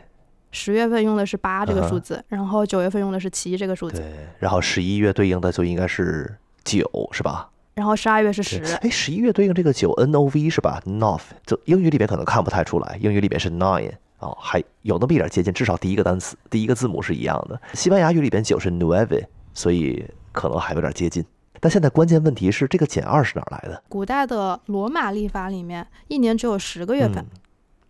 [0.57, 3.99] 十月份用的是八这个数字，然后九月份用的是七这个数字。
[3.99, 7.47] 对，然后十一月对应的就应该是九，是吧？
[7.75, 8.63] 然后十二月是十。
[8.81, 17.61] 哎，十一月对应这个九，N O V 是吧？Nov，就英语里边可能看不太出来，英语里边是 nine，哦，还有那么一点接近，至少第一个单词、第一个字母是一样的。
[17.75, 21.23] 西班牙语里边九是 nueve，所以可能还有点接近。
[21.59, 23.83] 但现在关键问题是，这个减二是哪来的？
[23.87, 27.23] 古代的罗马历法里面，一年只有十个月份。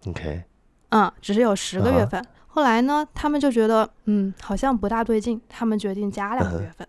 [0.06, 0.44] OK。
[0.90, 2.22] 嗯，只是有十个月份。
[2.58, 6.88] 后来呢，他们就觉得，嗯，好像不大对劲，他们决定加两个月份，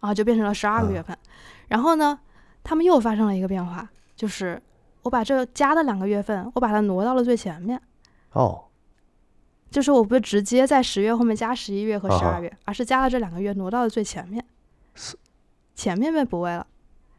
[0.00, 1.14] 然后就变成了十二个月份。
[1.68, 2.18] 然后呢，
[2.62, 4.58] 他们又发生了一个变化，就是
[5.02, 7.78] 我把这加的两个月份，我把它挪到了最前面。
[8.32, 8.64] 哦，
[9.70, 14.42] 就是我不直接在十月后面加十一月和十二月，而是加了这两个月挪到了最前面，
[15.74, 16.66] 前面被补位了。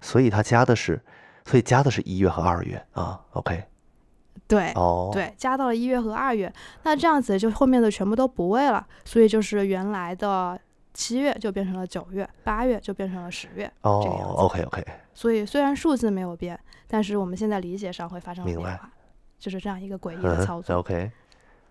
[0.02, 1.00] 所以他加的是，
[1.46, 3.22] 所以加的是一月和二月啊。
[3.34, 3.66] OK。
[4.48, 4.74] 对，
[5.12, 6.52] 对，加到了一月和二月，
[6.84, 10.60] 那这样子就后面的全部都不位了，所以就是原来的
[10.94, 14.34] 七月就变成了九月，八月就变成了十月，哦，这个样子。
[14.36, 14.86] OK OK。
[15.14, 18.92] 所以虽然数字没有变，但是我们现在理解上会发生变化，
[19.40, 20.76] 就是这样一个诡异的操作。
[20.76, 21.12] OK，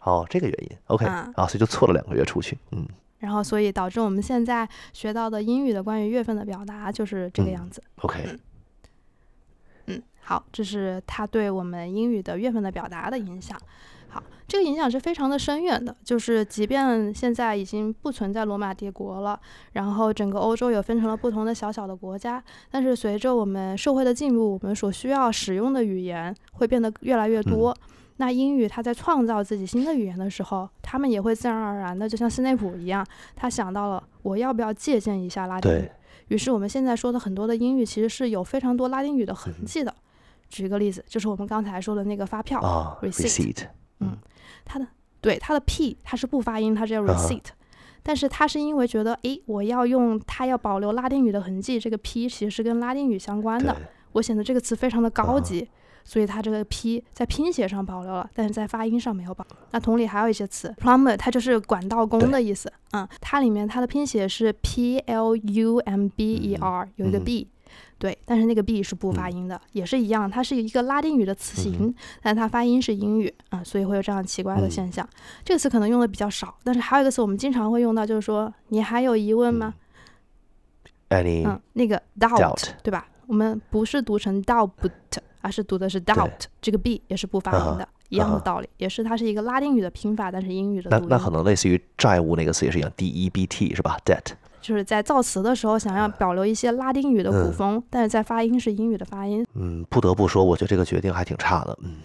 [0.01, 2.87] 哦，这个原因 OK 啊，所以就错了两个月出去，嗯。
[3.19, 7.83] 然后所以导致我们现在学到的英语的关于月份的表达就是这个样子。
[8.03, 8.37] OK。
[10.25, 13.59] 好，这是它对我们英语的月份的表达的影响。
[14.09, 19.39] 好，这个影响是非常的深远的，就是即便现在已经不存在罗马帝国了，
[19.73, 27.77] 然后整个欧洲也分成了不同的小小的国家，但是随着我们社会的进入，我们所需要使用的语言会变得越来越多。
[28.17, 35.91] 那英语它在创造自己新的语言的时候，他们也会自然而然的，就像斯内普一样，他想到了我要不要借鉴一下拉丁语。
[36.29, 39.93] 于是我们现在说的很多的英语其实是有非常多拉丁语的痕迹的。
[40.49, 42.61] 举一个例子，就是我们刚才说的那个发票
[43.03, 43.67] ，receipt，
[44.01, 44.17] 嗯，
[44.65, 44.87] 它的
[45.21, 47.47] 对它的 p 它是不发音，它叫 receipt，
[48.03, 53.77] 但是它是因为觉得，诶，我要用它要保留拉丁语的痕迹，这个 p 其实是跟拉丁语相关的，
[54.13, 55.67] 我显得这个词非常的高级，
[56.05, 59.45] 所以它这个 p 在拼写上保留了，但是在发音上没有保。
[59.71, 67.49] 那同理还有一些词，plumber 它就是管道工的意思，嗯，它里面它的拼写是 p l u m b e r，有一个 b。
[67.99, 75.09] 对，但是那个 b 是不发音的，也是一样，它是一个拉丁语的词形，但它发音是英语啊，所以会有这样奇怪的现象。
[75.45, 79.75] 这个词可能用的比较少，但是还有一个词我们经常会用到，就是说你还有疑问吗
[81.09, 81.47] ？Any？
[81.47, 83.09] 嗯，那个 doubt，对吧？
[83.27, 84.71] 我们不是读成 doubt，
[85.41, 90.91] 而是读的是 doubt，这个 b 也是不发音的，一样的道理，也是它是一个拉丁语的拼法，但是英语的。
[90.91, 94.33] 那那可能类似于债务那个词也是一样，d e b t 是吧？debt。
[94.64, 99.44] 就是在造词的时候想要保留一些拉丁语的古风，但是在发音是英语的发音。
[99.53, 101.79] 嗯，不得不说，我觉得这个决定还挺差的。
[101.83, 101.96] 嗯，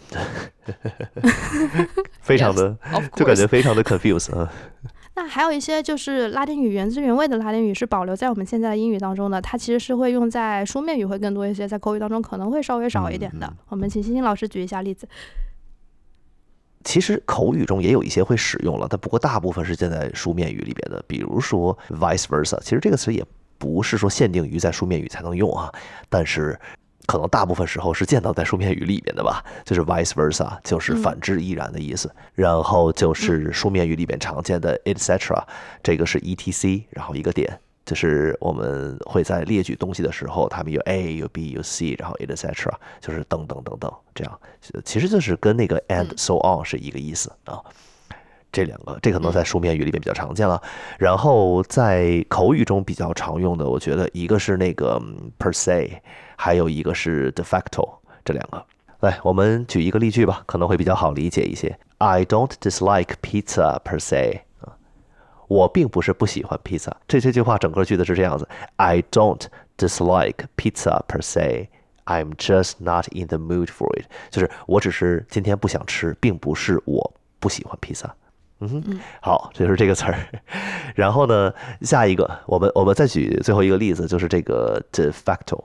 [2.20, 2.76] 非常的，
[3.16, 4.52] 就感觉非常的 confuse 啊。
[5.16, 13.50] 那还有一些就是拉丁语原汁原味的拉丁语是保留在我们现在的英语当中的，它其实是会用在书面语会更多一些，在口语当中可能会稍微少一点的。
[13.70, 15.08] 我们请星星老师举一下例子。
[16.84, 22.60] 其实口语中也有一些会使用了，但不过大部分是现在书面语里边的，比如说 vice versa。
[22.62, 23.26] 其实这个词也
[23.58, 25.72] 不是说限定于在书面语才能用啊，
[26.10, 26.60] 但是。
[27.08, 32.08] 可能大部分时候是见到在书面语里边的吧，就是 vice versa，就是反之亦然的意思。
[32.36, 35.44] 然后就是书面语里边常见的 etc，
[35.82, 37.60] 这个是 etc，然后一个点，
[37.90, 42.72] 就是我们会在列举东西的时候，他们有 a 有 b 有 c，然后 etc，
[43.02, 44.40] 就是等等等等这样，
[44.86, 47.60] 其实就是跟那个 and so on 是一个意思啊。
[48.52, 50.62] 这两个，这可能在书面语里面比较常见了。
[51.00, 55.02] 然后在口语中比较常用的，我觉得一个是那个
[55.40, 55.90] per se。
[56.36, 58.64] 还有一个是 de facto，这两个，
[59.02, 61.78] 来，我们举一个例句吧，可能会比较好理解一些。
[61.98, 64.42] I don't dislike pizza per se，啊，
[65.50, 66.96] 我并不是不喜欢披萨。
[67.08, 69.42] 这这句话整个句子是这样子：I don't
[69.78, 74.06] dislike pizza per se，I'm just not in the mood for it。
[74.30, 78.16] 就是我只是今天不想吃，并不是我不喜欢披萨。
[78.60, 80.16] 嗯哼，好，这就是这个词儿。
[80.94, 85.64] 然后呢，下一个，我们我们再举最后一个例子，就是这个 de facto。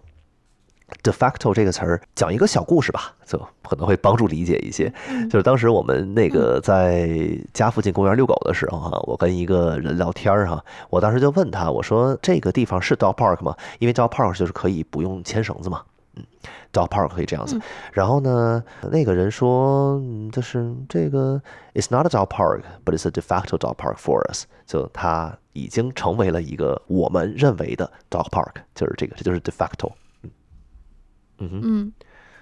[1.03, 4.92] De facto 这个词儿，讲一个小故事吧，就可能会帮助理解一些。
[5.31, 7.09] 就是当时我们那个在
[7.53, 13.57] 家附近公园遛狗的时候哈，我跟一个人聊天儿哈，我当时就问他，我说这个地方是 dog park 吗？
[13.79, 15.83] 因为 dog park 就是可以不用牵绳子嘛，
[16.16, 16.25] 嗯
[16.73, 17.59] ，dog park 可以这样子。
[17.92, 21.40] 然后呢，那个人说，就是这个
[21.73, 24.44] it's not a dog park，but it's a de facto dog park for us。
[24.66, 29.90] 就它已经成为了一个我们认为的 dog park，就是这个，这就是 de facto。
[31.38, 31.92] 嗯，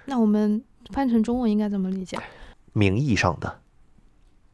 [0.05, 2.17] 那我们翻成中文应该怎么理解？
[2.73, 3.59] 名义上的，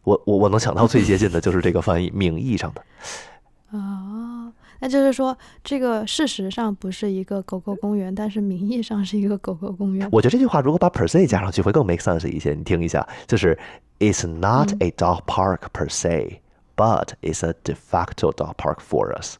[0.03, 2.83] 我我我能想到最接近的 就是这个翻译，名义上的。
[3.71, 10.09] 啊，那就是说，这个事实上不是一个狗狗公园，但是名义上是一个狗狗公园。
[10.11, 12.53] 我觉得这句话如果把 per se 加上去会更 make sense 一些。
[12.53, 13.57] 你听一下，就是
[13.99, 19.35] It's not a dog park per se，but it's a de facto dog park for us。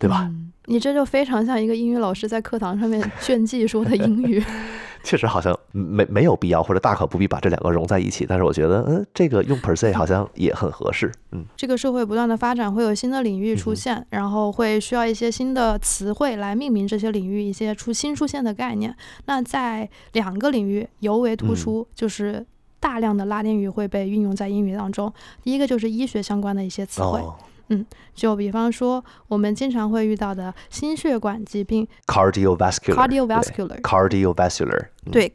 [0.00, 0.28] 对吧？
[0.64, 4.42] 你这就非常像一个英语老师在课堂上面炫技说的英语。
[5.02, 11.10] 确实好像没没有必要或者大可不必把这两个融在一起，但是我觉得，嗯，这个用 per se 好像也很合适。
[11.32, 18.94] 嗯，这个社会不断的发展，会有新的领域出现，然后会需要一些新的词汇来命名这些领域一些出新出现的概念。
[19.24, 22.44] 那在两个领域尤为突出，就是
[22.78, 25.10] 大量的拉丁语会被运用在英语当中。
[25.42, 27.22] 第一个就是医学相关的一些词汇。
[27.70, 35.34] 嗯，就比方说，我们经常会遇到的心血管疾病，cardiovascular，cardiovascular，cardiovascular，对，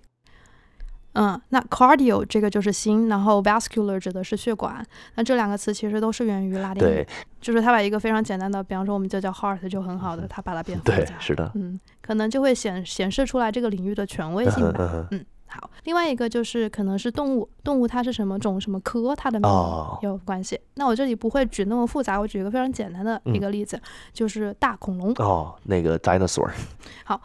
[1.13, 7.07] 嗯，那 cardio 这个就是心，然后 vascular 指的是血管，那这两个词其实都是源于拉丁语，
[7.39, 15.25] 就是他把一个非常简单的，比方说我们就叫 heart 就很好的，他把它变复杂，对，是的，嗯，可能就会显显示出来这个领域的权威性吧，嗯。
[15.57, 20.59] 好，另外一个就是可能是动物，动物它是什么种什么科，它的名字有关系。
[20.73, 26.51] 那我这里不会举那么复杂，我举一个非常简单的一个例子，就是大恐龙哦，那个 dinosaur。
[27.05, 27.21] 好，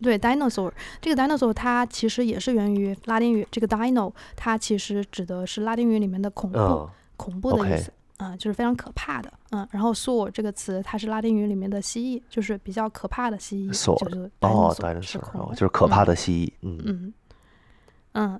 [0.00, 9.66] 对 dinosaur 这个 dinosaur 它其实也是源于拉丁语，这个 dino 它其实指的是拉丁语里面的恐怖，恐怖的意思，嗯，就是非常可怕的，嗯。
[9.70, 16.84] 然后 saw 这个词它是拉丁语里面的蜥蜴，就是比较可怕的蜥蜴，就是哦 dinosaur，就是可怕的蜥蜴，嗯嗯。
[16.84, 17.12] 嗯，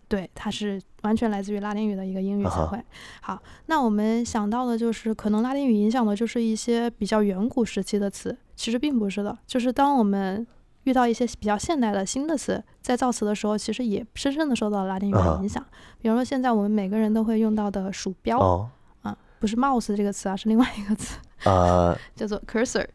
[0.09, 2.79] 对，它是完全来自于拉丁语的一个英语词汇。
[3.21, 9.37] 好，那我们想到的就是，可能拉丁语影响的就是一些比较远古时期的词，其实并不是的。
[9.47, 10.47] 就是当我们
[10.85, 15.65] 遇到一些比较现代的新的词，在造词的时候，其实也深深的受到拉丁语的影响。
[16.01, 18.69] 比如说，现在我们每个人都会用到的鼠标，
[19.01, 22.87] 啊，不是 mouse 这个词啊，是另外一个词，呃， 叫做 cursor。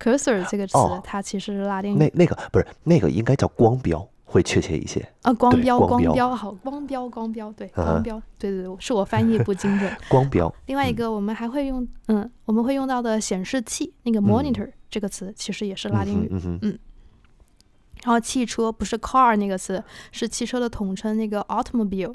[0.00, 1.96] cursor 这个词，它其实是拉丁语。
[1.96, 4.04] 那那个不是那个，应该叫光标。
[4.34, 9.96] 会确切一些啊，光标，光标，好，光标，光标，对，光标，对对对，是我翻译不精准。
[10.10, 10.52] 光标。
[10.66, 16.28] 另外一个，我们还会用，嗯，我们会用到的显示器，那个 monitor 这个词，其实也是拉丁语，
[16.62, 16.76] 嗯。
[18.02, 19.80] 然后汽车不是 car 那个词，
[20.10, 22.14] 是汽车的统称，那个 automobile，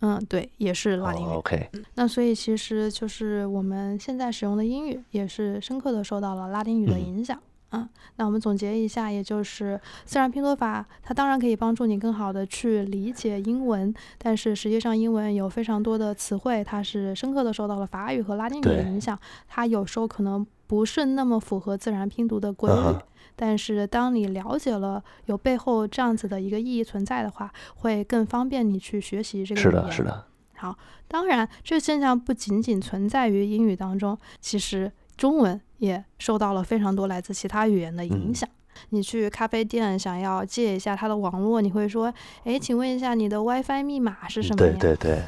[0.00, 1.28] 嗯，对，也是拉丁语。
[1.34, 1.68] OK。
[1.96, 7.36] 那所以其实就是我们现在使用的英语，也是深刻的受到了拉丁语的影响。
[7.38, 7.42] 嗯，
[8.16, 19.18] 那我们总结一下，也就是自然拼读法，它当然可以帮助你更好的去理解英文，但是实际上英文有非常多的词汇，它是深刻的受到了法语和拉丁语的影响，
[19.48, 22.98] 它有时候可能不是那么符合自然拼读的规律。
[23.34, 29.72] 但是当你了解了有背后这样子的一个意义存在的话，会更方便你去学习这个语言。
[29.72, 30.24] 是的，是的。
[30.54, 34.92] 好，当然这个现象不仅仅存在于英语当中，其实。
[35.16, 38.48] 中文也受到了非常多来自其他语言的影响。
[38.90, 42.12] 你去咖啡店想要借一下它的网络，你会说
[42.42, 45.22] ：“哎，请问一下你的 WiFi 密码是什么？”对对对，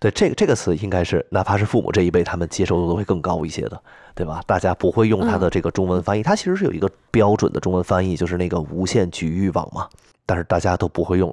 [0.00, 3.82] 对这个这个词应该是哪怕是父母这一辈，他们接受度都会更高一些的，
[4.14, 4.42] 对吧？
[4.46, 9.86] 大家不会用它的这个中文翻译，它其实是有一个标准的中文翻译，就是那个无线局域网嘛。
[10.24, 11.32] 但是大家都不会用，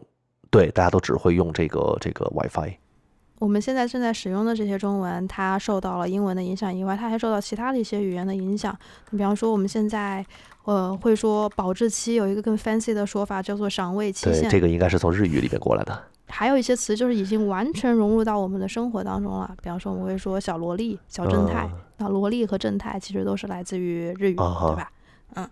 [0.52, 2.74] 对，大家都只会用这个这个 WiFi。
[3.40, 8.78] 我们现在正在使用的这些中文，它受到了英文的影响以外，它还受到其他的一些语言的影响。
[9.10, 10.26] 你比方说，我们现在
[10.64, 14.50] 呃会说保质期有一个更 fancy 的说法，叫做赏味期限。
[14.50, 16.04] 这个应该是从日语里面过来的。
[16.30, 19.54] 还有一些词就是已经完全融入到我们的生活当中了。
[19.62, 21.70] 比方说，我们会说小萝莉、小正太。
[21.98, 24.92] 那萝莉和正太其实都是来自于日语，对吧？
[25.36, 25.50] 嗯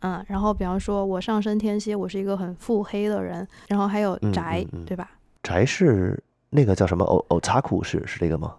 [0.00, 0.24] 嗯。
[0.28, 3.46] 然后，比方说我上升天蝎，我是一个很腹黑的人。
[3.68, 5.08] 然后还有宅，对吧？
[5.42, 6.20] 宅是。
[6.54, 7.04] 那个叫什么？
[7.04, 8.54] 哦哦，查库是是这个吗？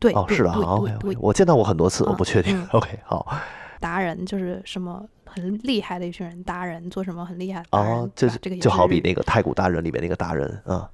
[0.00, 2.66] 对，哦，是的，OK OK，我见到过很多次，我不确定。
[2.72, 3.32] OK，好。
[3.78, 7.62] 达人就是什么很厉害的一群人，达人做什么很厉害。
[7.70, 10.90] 哦，就是这个就好比那个太古达人里面那个达人啊。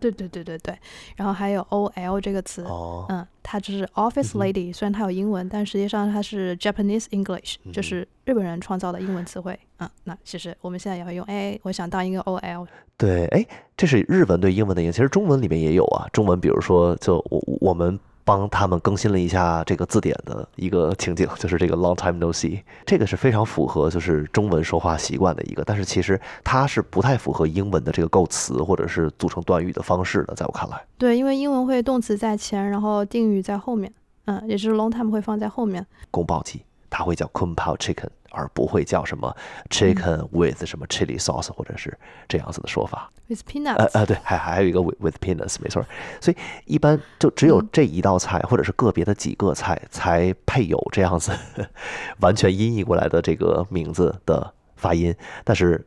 [0.00, 0.76] 对对对对对，
[1.16, 2.64] 然后还有 O L 这个词，
[3.08, 9.58] 嗯，它就是 Office Lady，虽然它有英文，但实际上它是 Japanese English，就是日本人创造的英文词汇。
[9.78, 12.66] 嗯，那其实我们现在也会用，哎，我想当一个 O L。
[12.96, 16.06] 对，哎，这是日文对英文的影响，其实中文里面也有啊。
[16.12, 17.98] 中文比如说，就我我们。
[18.26, 30.84] 帮他们更新了一下这个字典的一个情景， 就是这个 long time no see，这个是非常符合就是中文说话习惯的一个，但是其实它是不太符合英文的这个构词或者是组成短语的方式的，在我看来。
[30.98, 33.92] 对，因为英文会动词在前，然后定语在后面，
[34.24, 35.86] 嗯，也就是 long time 会放在后面。
[36.10, 36.60] 宫保鸡，
[36.90, 38.08] 它会叫 kung pao chicken。
[38.32, 39.34] 而不会叫什么
[39.70, 41.96] chicken with 什么 chili sauce，或者是
[42.28, 43.10] 这样子的说法。
[43.28, 43.76] with peanuts。
[43.76, 45.82] 呃呃，对，还还有一个 with with peanuts，没错。
[46.20, 51.32] 所以一般就只有这一道菜，或者是个别的几个菜才配有这样子
[52.20, 55.86] 完全音译过来的这个名字的发音，但是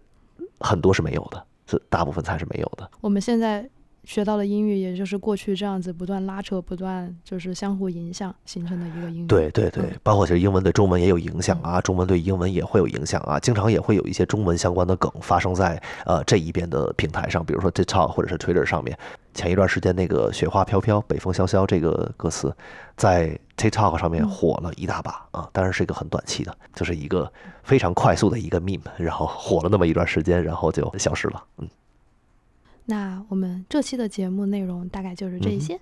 [0.59, 2.89] 很多是没有的，是大部分菜是没有的。
[3.01, 3.69] 我们现在。
[4.03, 9.27] 学到的英语，也就是过去这样子不断拉扯、不断就是相互影响形成的一个英语。
[9.27, 18.97] 对对对，包括其实英文对中文也有影响啊，中文对英文也会有影响啊，经常也会有一些中文相关的梗发生在呃这一边的平台上，比如说 TikTok 或者是 Twitter 上面。
[19.31, 22.53] 前一段时间那个“雪花飘飘，北风萧萧”这个歌词
[22.97, 27.31] 在 TikTok 上面火了一大把啊，当然是一个很短期的，就是一个
[27.63, 31.69] 非常快速的一个 meme，然后火了那么一段时间，然后就消失了，嗯。
[32.89, 35.79] 那我们这期的节目内容大概就是这一些。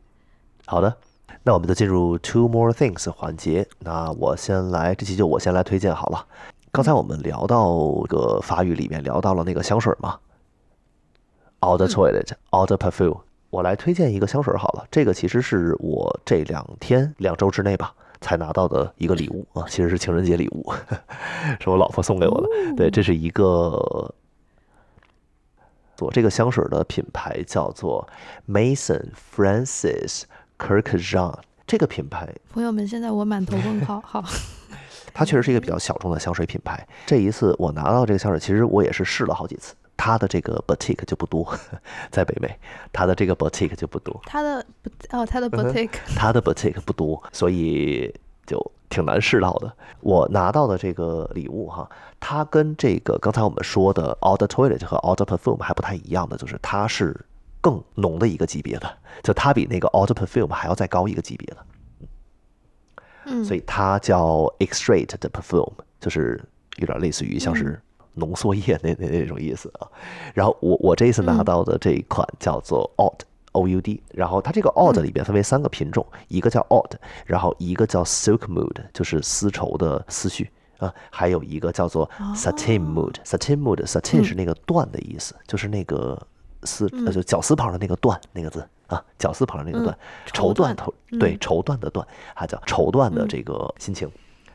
[0.66, 0.94] 好的，
[1.42, 3.66] 那我们就进入 Two More Things 环节。
[3.80, 6.28] 那我先来，这期就我先来推荐好了。
[6.70, 10.20] 刚才我们聊到个法语里面聊到了那个香水嘛
[11.62, 13.22] ，Eau de Toilette，Eau de Perfume。
[13.52, 20.74] 我来推荐一个香水好了，这个其实是我这两天两周之内吧才拿到的一个礼物啊，其实是情人节礼物，
[21.62, 22.50] 是我老婆送给我的。
[22.76, 24.14] 对，这是一个。
[25.98, 28.08] 做这个香水的品牌叫做
[28.48, 30.22] Mason Francis
[30.60, 34.00] Kurkdjian，这个品牌朋友们，现在我满头问号。
[34.02, 34.24] 好，
[35.12, 36.88] 它确实是一个比较小众的香水品牌。
[37.08, 39.74] 这一次我拿到这个香水，其实我也是试了好几次。
[39.98, 41.58] 它的这个 boutique 就不多，
[42.12, 42.56] 在北美，
[42.94, 44.22] 它的这个 boutique 就不多。
[44.28, 44.64] 它的
[45.10, 48.14] 哦，它的 boutique，它的 boutique 不多，所以
[48.46, 48.72] 就。
[48.90, 49.72] 挺难试到的。
[50.02, 57.26] 我拿到的这个礼物哈，它跟这个刚才我们说的 Eau de Toilette 和 de perfume 还不太一样的，就是它是
[57.62, 61.58] 更浓的一个级别的，就它比那个 de perfume 还要再高一个级别的。
[63.26, 66.42] 嗯，所以它叫 Extract 的 perfume，就是
[66.78, 67.82] 有点类似于像是
[68.14, 69.88] 浓缩液那那那种意思啊。
[70.34, 73.14] 然后我我这一次拿到的这一款叫做 Oud。
[73.14, 73.20] O U
[73.82, 76.92] D，然后它这个 odd 里边分为三个品种，一个叫 odd，
[77.26, 86.22] 然后一个叫 Silk Mood，就是丝绸的思绪啊，还有一个叫做 Satin Mood，Satin Mood，Satin 是那个缎的意思，就是那个
[86.64, 89.96] 丝，呃，就绞丝旁的那个缎那个字啊，绞丝旁的那个缎，
[90.34, 92.06] 绸缎头，对，绸缎的缎，
[92.36, 94.10] 它叫绸缎的这个心情。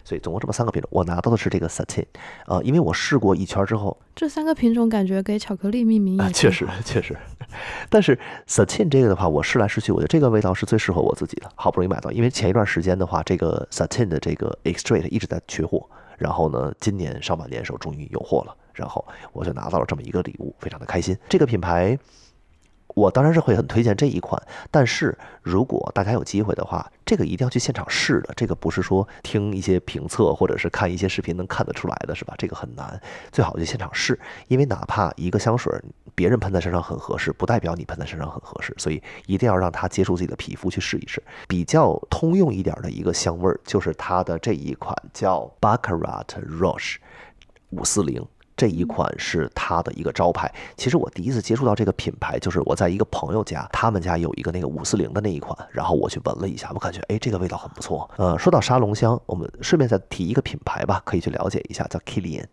[0.05, 2.05] 所以总共这么三个品种，我拿到的是这个 satin，
[2.46, 7.16] 呃，因为我试过一圈之后，这三个品种感觉给巧克力命名啊，也确实确实，
[7.88, 15.88] 但是 satin 这个的话，我试来试去，我觉得这个味道是最适合我自己的，好不容易买到，因为前一段时间的话，这个 satin 的这个 extrait 一直在缺货，
[16.18, 21.16] 然后呢，今年上半年的时候终于有货了，然后我就拿到了这么一个礼物，非常的开心。
[21.28, 21.98] 这个品牌。
[22.95, 24.40] 我当然是会很推荐这一款，
[24.70, 28.32] 但是如果大家有机会的话，这个一定要去现场试的。
[28.36, 32.34] 这个不是说听一些评测或者是看一些视频能看得出来的，是吧？
[32.36, 34.18] 这个很难，最好就现场试，
[34.49, 35.72] 因为哪怕一个香水
[36.14, 41.22] 别人喷在身上很合适，不代表你喷在身上很合适，所以一定要让它接触自己的皮肤去试一试。
[41.49, 46.26] 比较通用一点的一个香味儿，就是它的这一款叫 Baccarat
[46.59, 46.97] Roche
[47.70, 48.24] 五四零。
[48.62, 50.48] 这一款是它的一个招牌。
[50.76, 58.08] 其实我第一次接触到这个品牌，就是我在一个朋友家，他们家有一个那个五四零的那一款，然后我去闻了一下，我感觉哎，这个味道很不错。
[58.18, 62.44] 呃，说到沙龙香，我们顺便再提一个品牌吧，可以去了解一下，叫 Kilian，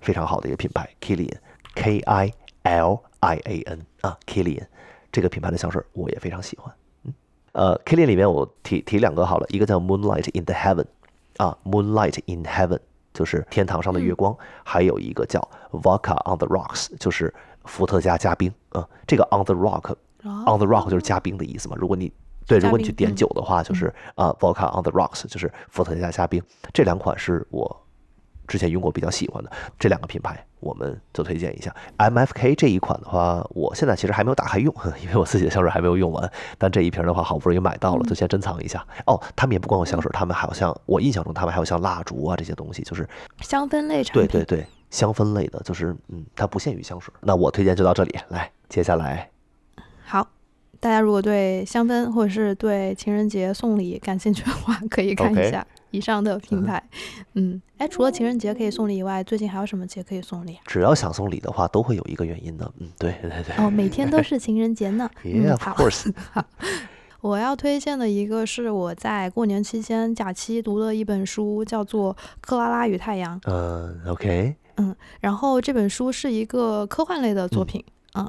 [0.00, 2.32] 非常好的一个品牌，Kilian，K I
[2.64, 4.66] L I A N 啊，Kilian
[5.12, 6.74] 这个品牌的香水我也非常喜欢。
[7.04, 7.14] 嗯，
[7.52, 10.86] 呃，Kilian 里面我提提两个好了，一个叫 Moonlight in the Heaven，
[11.36, 12.80] 啊，Moonlight in Heaven。
[13.12, 15.40] 就是天堂上的月光，还有一个叫
[15.70, 17.32] Vodka on the Rocks，就是
[17.64, 18.52] 伏特加加冰。
[18.74, 21.76] 嗯，这个 on the rock，on the rock 就是加冰的意思嘛。
[21.78, 22.12] 如果你
[22.46, 26.42] 对，如果你去点酒的话，就是啊 Vodka on the Rocks，就是伏特加加冰。
[26.72, 27.84] 这两款是我
[28.46, 31.74] 之前用过比较喜欢的这两个品牌，我们就推荐一下。
[31.98, 36.30] MFK 这一款的话，我现在其实还没有打开用， 因为我自己的香水还没有用完。
[36.58, 38.84] 但这一瓶的话，好不容易买到了，就先珍藏一下。
[39.06, 43.08] 哦，他们也不光有香水，他们还有像我印象中，他们还有像蜡烛啊这些东西，就是
[43.40, 44.26] 香氛类产品。
[44.28, 47.12] 对对对，香氛类的，就是嗯，它不限于香水。
[47.20, 49.30] 那我推荐就到这里，来，接下来
[50.04, 50.28] 好，
[50.80, 56.82] 大家如果对香氛或者是对情人节送礼感兴趣的话，可以看一下以上的品牌。
[57.34, 60.62] 嗯，哎，除了情人节可以送礼以外，最近还有什么节可以送礼啊？
[60.66, 62.68] 只要想送礼的话，都会有一个原因的。
[62.78, 63.64] 嗯，对对对对。
[63.64, 65.08] 哦，每天都是情人节呢。
[65.22, 65.62] Yeah, 嗯，of。
[65.78, 66.12] course。
[67.20, 73.40] 我要推荐的一个是我在过年期间假期读的一本书，叫做《克拉拉与太阳》。
[73.48, 77.84] 嗯，OK，嗯然后这本书是一个科幻类的作品，
[78.14, 78.28] 嗯，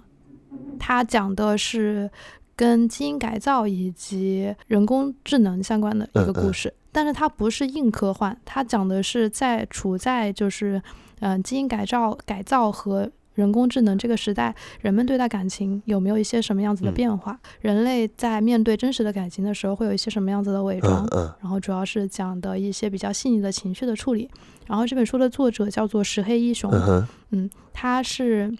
[0.77, 2.07] 它讲的是
[2.55, 10.81] 跟基因改造以及人工智能相关的一个故事，但是它不是硬科幻，它讲的是在处在就是
[11.19, 17.39] 嗯、呃基因改造改造和人工智能这个时代，人们对待感情有没有一些什么样子的嗯变化？
[17.61, 21.25] 人类在面对真实的感情的时候，会有一些什么样子的伪装嗯？
[21.25, 24.29] 嗯然后主要是讲的一些比较细腻的情绪的处理。
[24.67, 28.55] 然后这本书的作者叫做石黑一雄，嗯，嗯，他是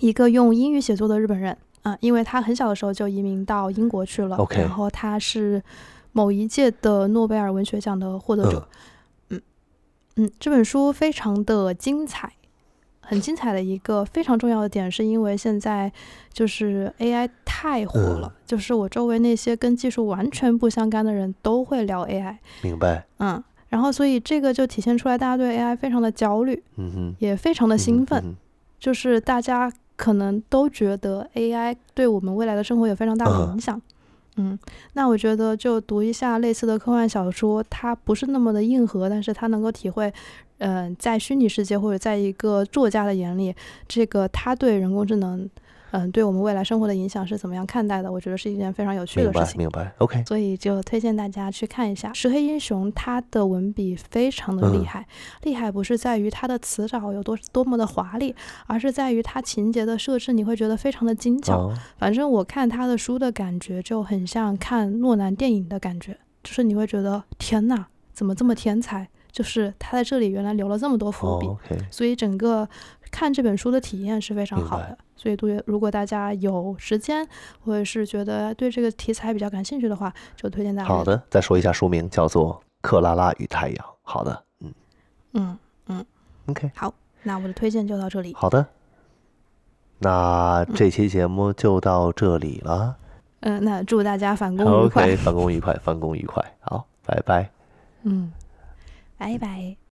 [0.00, 5.62] 一个用英语写作的日本人啊、因为他很小的时候就移民到英国去了然后他是
[6.18, 8.68] 某一届的诺贝尔文学奖的获得者，
[9.30, 9.40] 嗯
[10.16, 12.32] 嗯，这本书非常的精彩。
[13.00, 15.90] 很精彩的一个非常重要的点，是因为现在
[16.32, 23.06] 就是 AI 太火了，就是我周围那些跟技术完全不相干的人都会聊 AI，明白。
[23.18, 28.36] 嗯，然后所以这个就体现出来大家对 AI 非常的焦虑，嗯哼，也非常的兴奋，嗯
[28.80, 33.78] 就是大家可能都觉得 AI 对我们未来的生活有非常大的嗯影响。
[33.78, 33.82] 嗯，
[34.38, 34.58] 嗯
[34.94, 40.12] 那我觉得就读一下类似的科幻小说，它不是那么的硬核，但是它能够体会，
[40.58, 43.54] 嗯、在虚拟世界或者在一个作家的眼里，
[43.86, 45.48] 这个他对人工智能，
[45.90, 48.10] 嗯、对我们未来生活的影响是怎么样看待的？
[48.10, 49.58] 我觉得是一件非常有趣的事情。
[49.58, 49.92] 明白。
[49.98, 55.06] OK，所以就推荐大家去看一下石黑英雄，他的文笔非常的厉嗯害。
[55.42, 58.34] 厉害不是在于他的词藻有多多么的华丽，
[58.66, 61.58] 而是在于他情节的设置，你会觉得非常的精巧。
[61.58, 69.08] 哦，反正我看他的书的感觉就很像看诺兰电影的感觉，就是你会觉得天呐，怎么这么天才？
[69.30, 71.76] 就是他在这里原来留了这么多伏哦笔。
[71.90, 72.68] 所以整个
[73.10, 74.96] 看这本书的体验是非常好的。
[75.16, 77.26] 所以对，如果大家有时间，
[77.64, 80.88] 或者是觉得对这个题材比较感兴趣的话，就推荐大家。
[80.88, 83.86] 好，的，再说一下书名，叫做《克拉拉与太阳》。
[84.02, 84.72] 好的，嗯
[85.32, 86.06] 嗯嗯
[86.46, 88.32] ，，OK，好那我的推荐就到这里。
[88.34, 88.64] 好的。
[89.98, 92.96] 那这期节目就到这里了。
[93.40, 95.04] 嗯、那祝大家返工愉快。
[95.04, 96.44] OK， 返工愉快，返工愉快。
[96.60, 97.50] 好，拜拜。
[98.02, 98.32] 嗯，
[99.16, 99.78] 拜拜。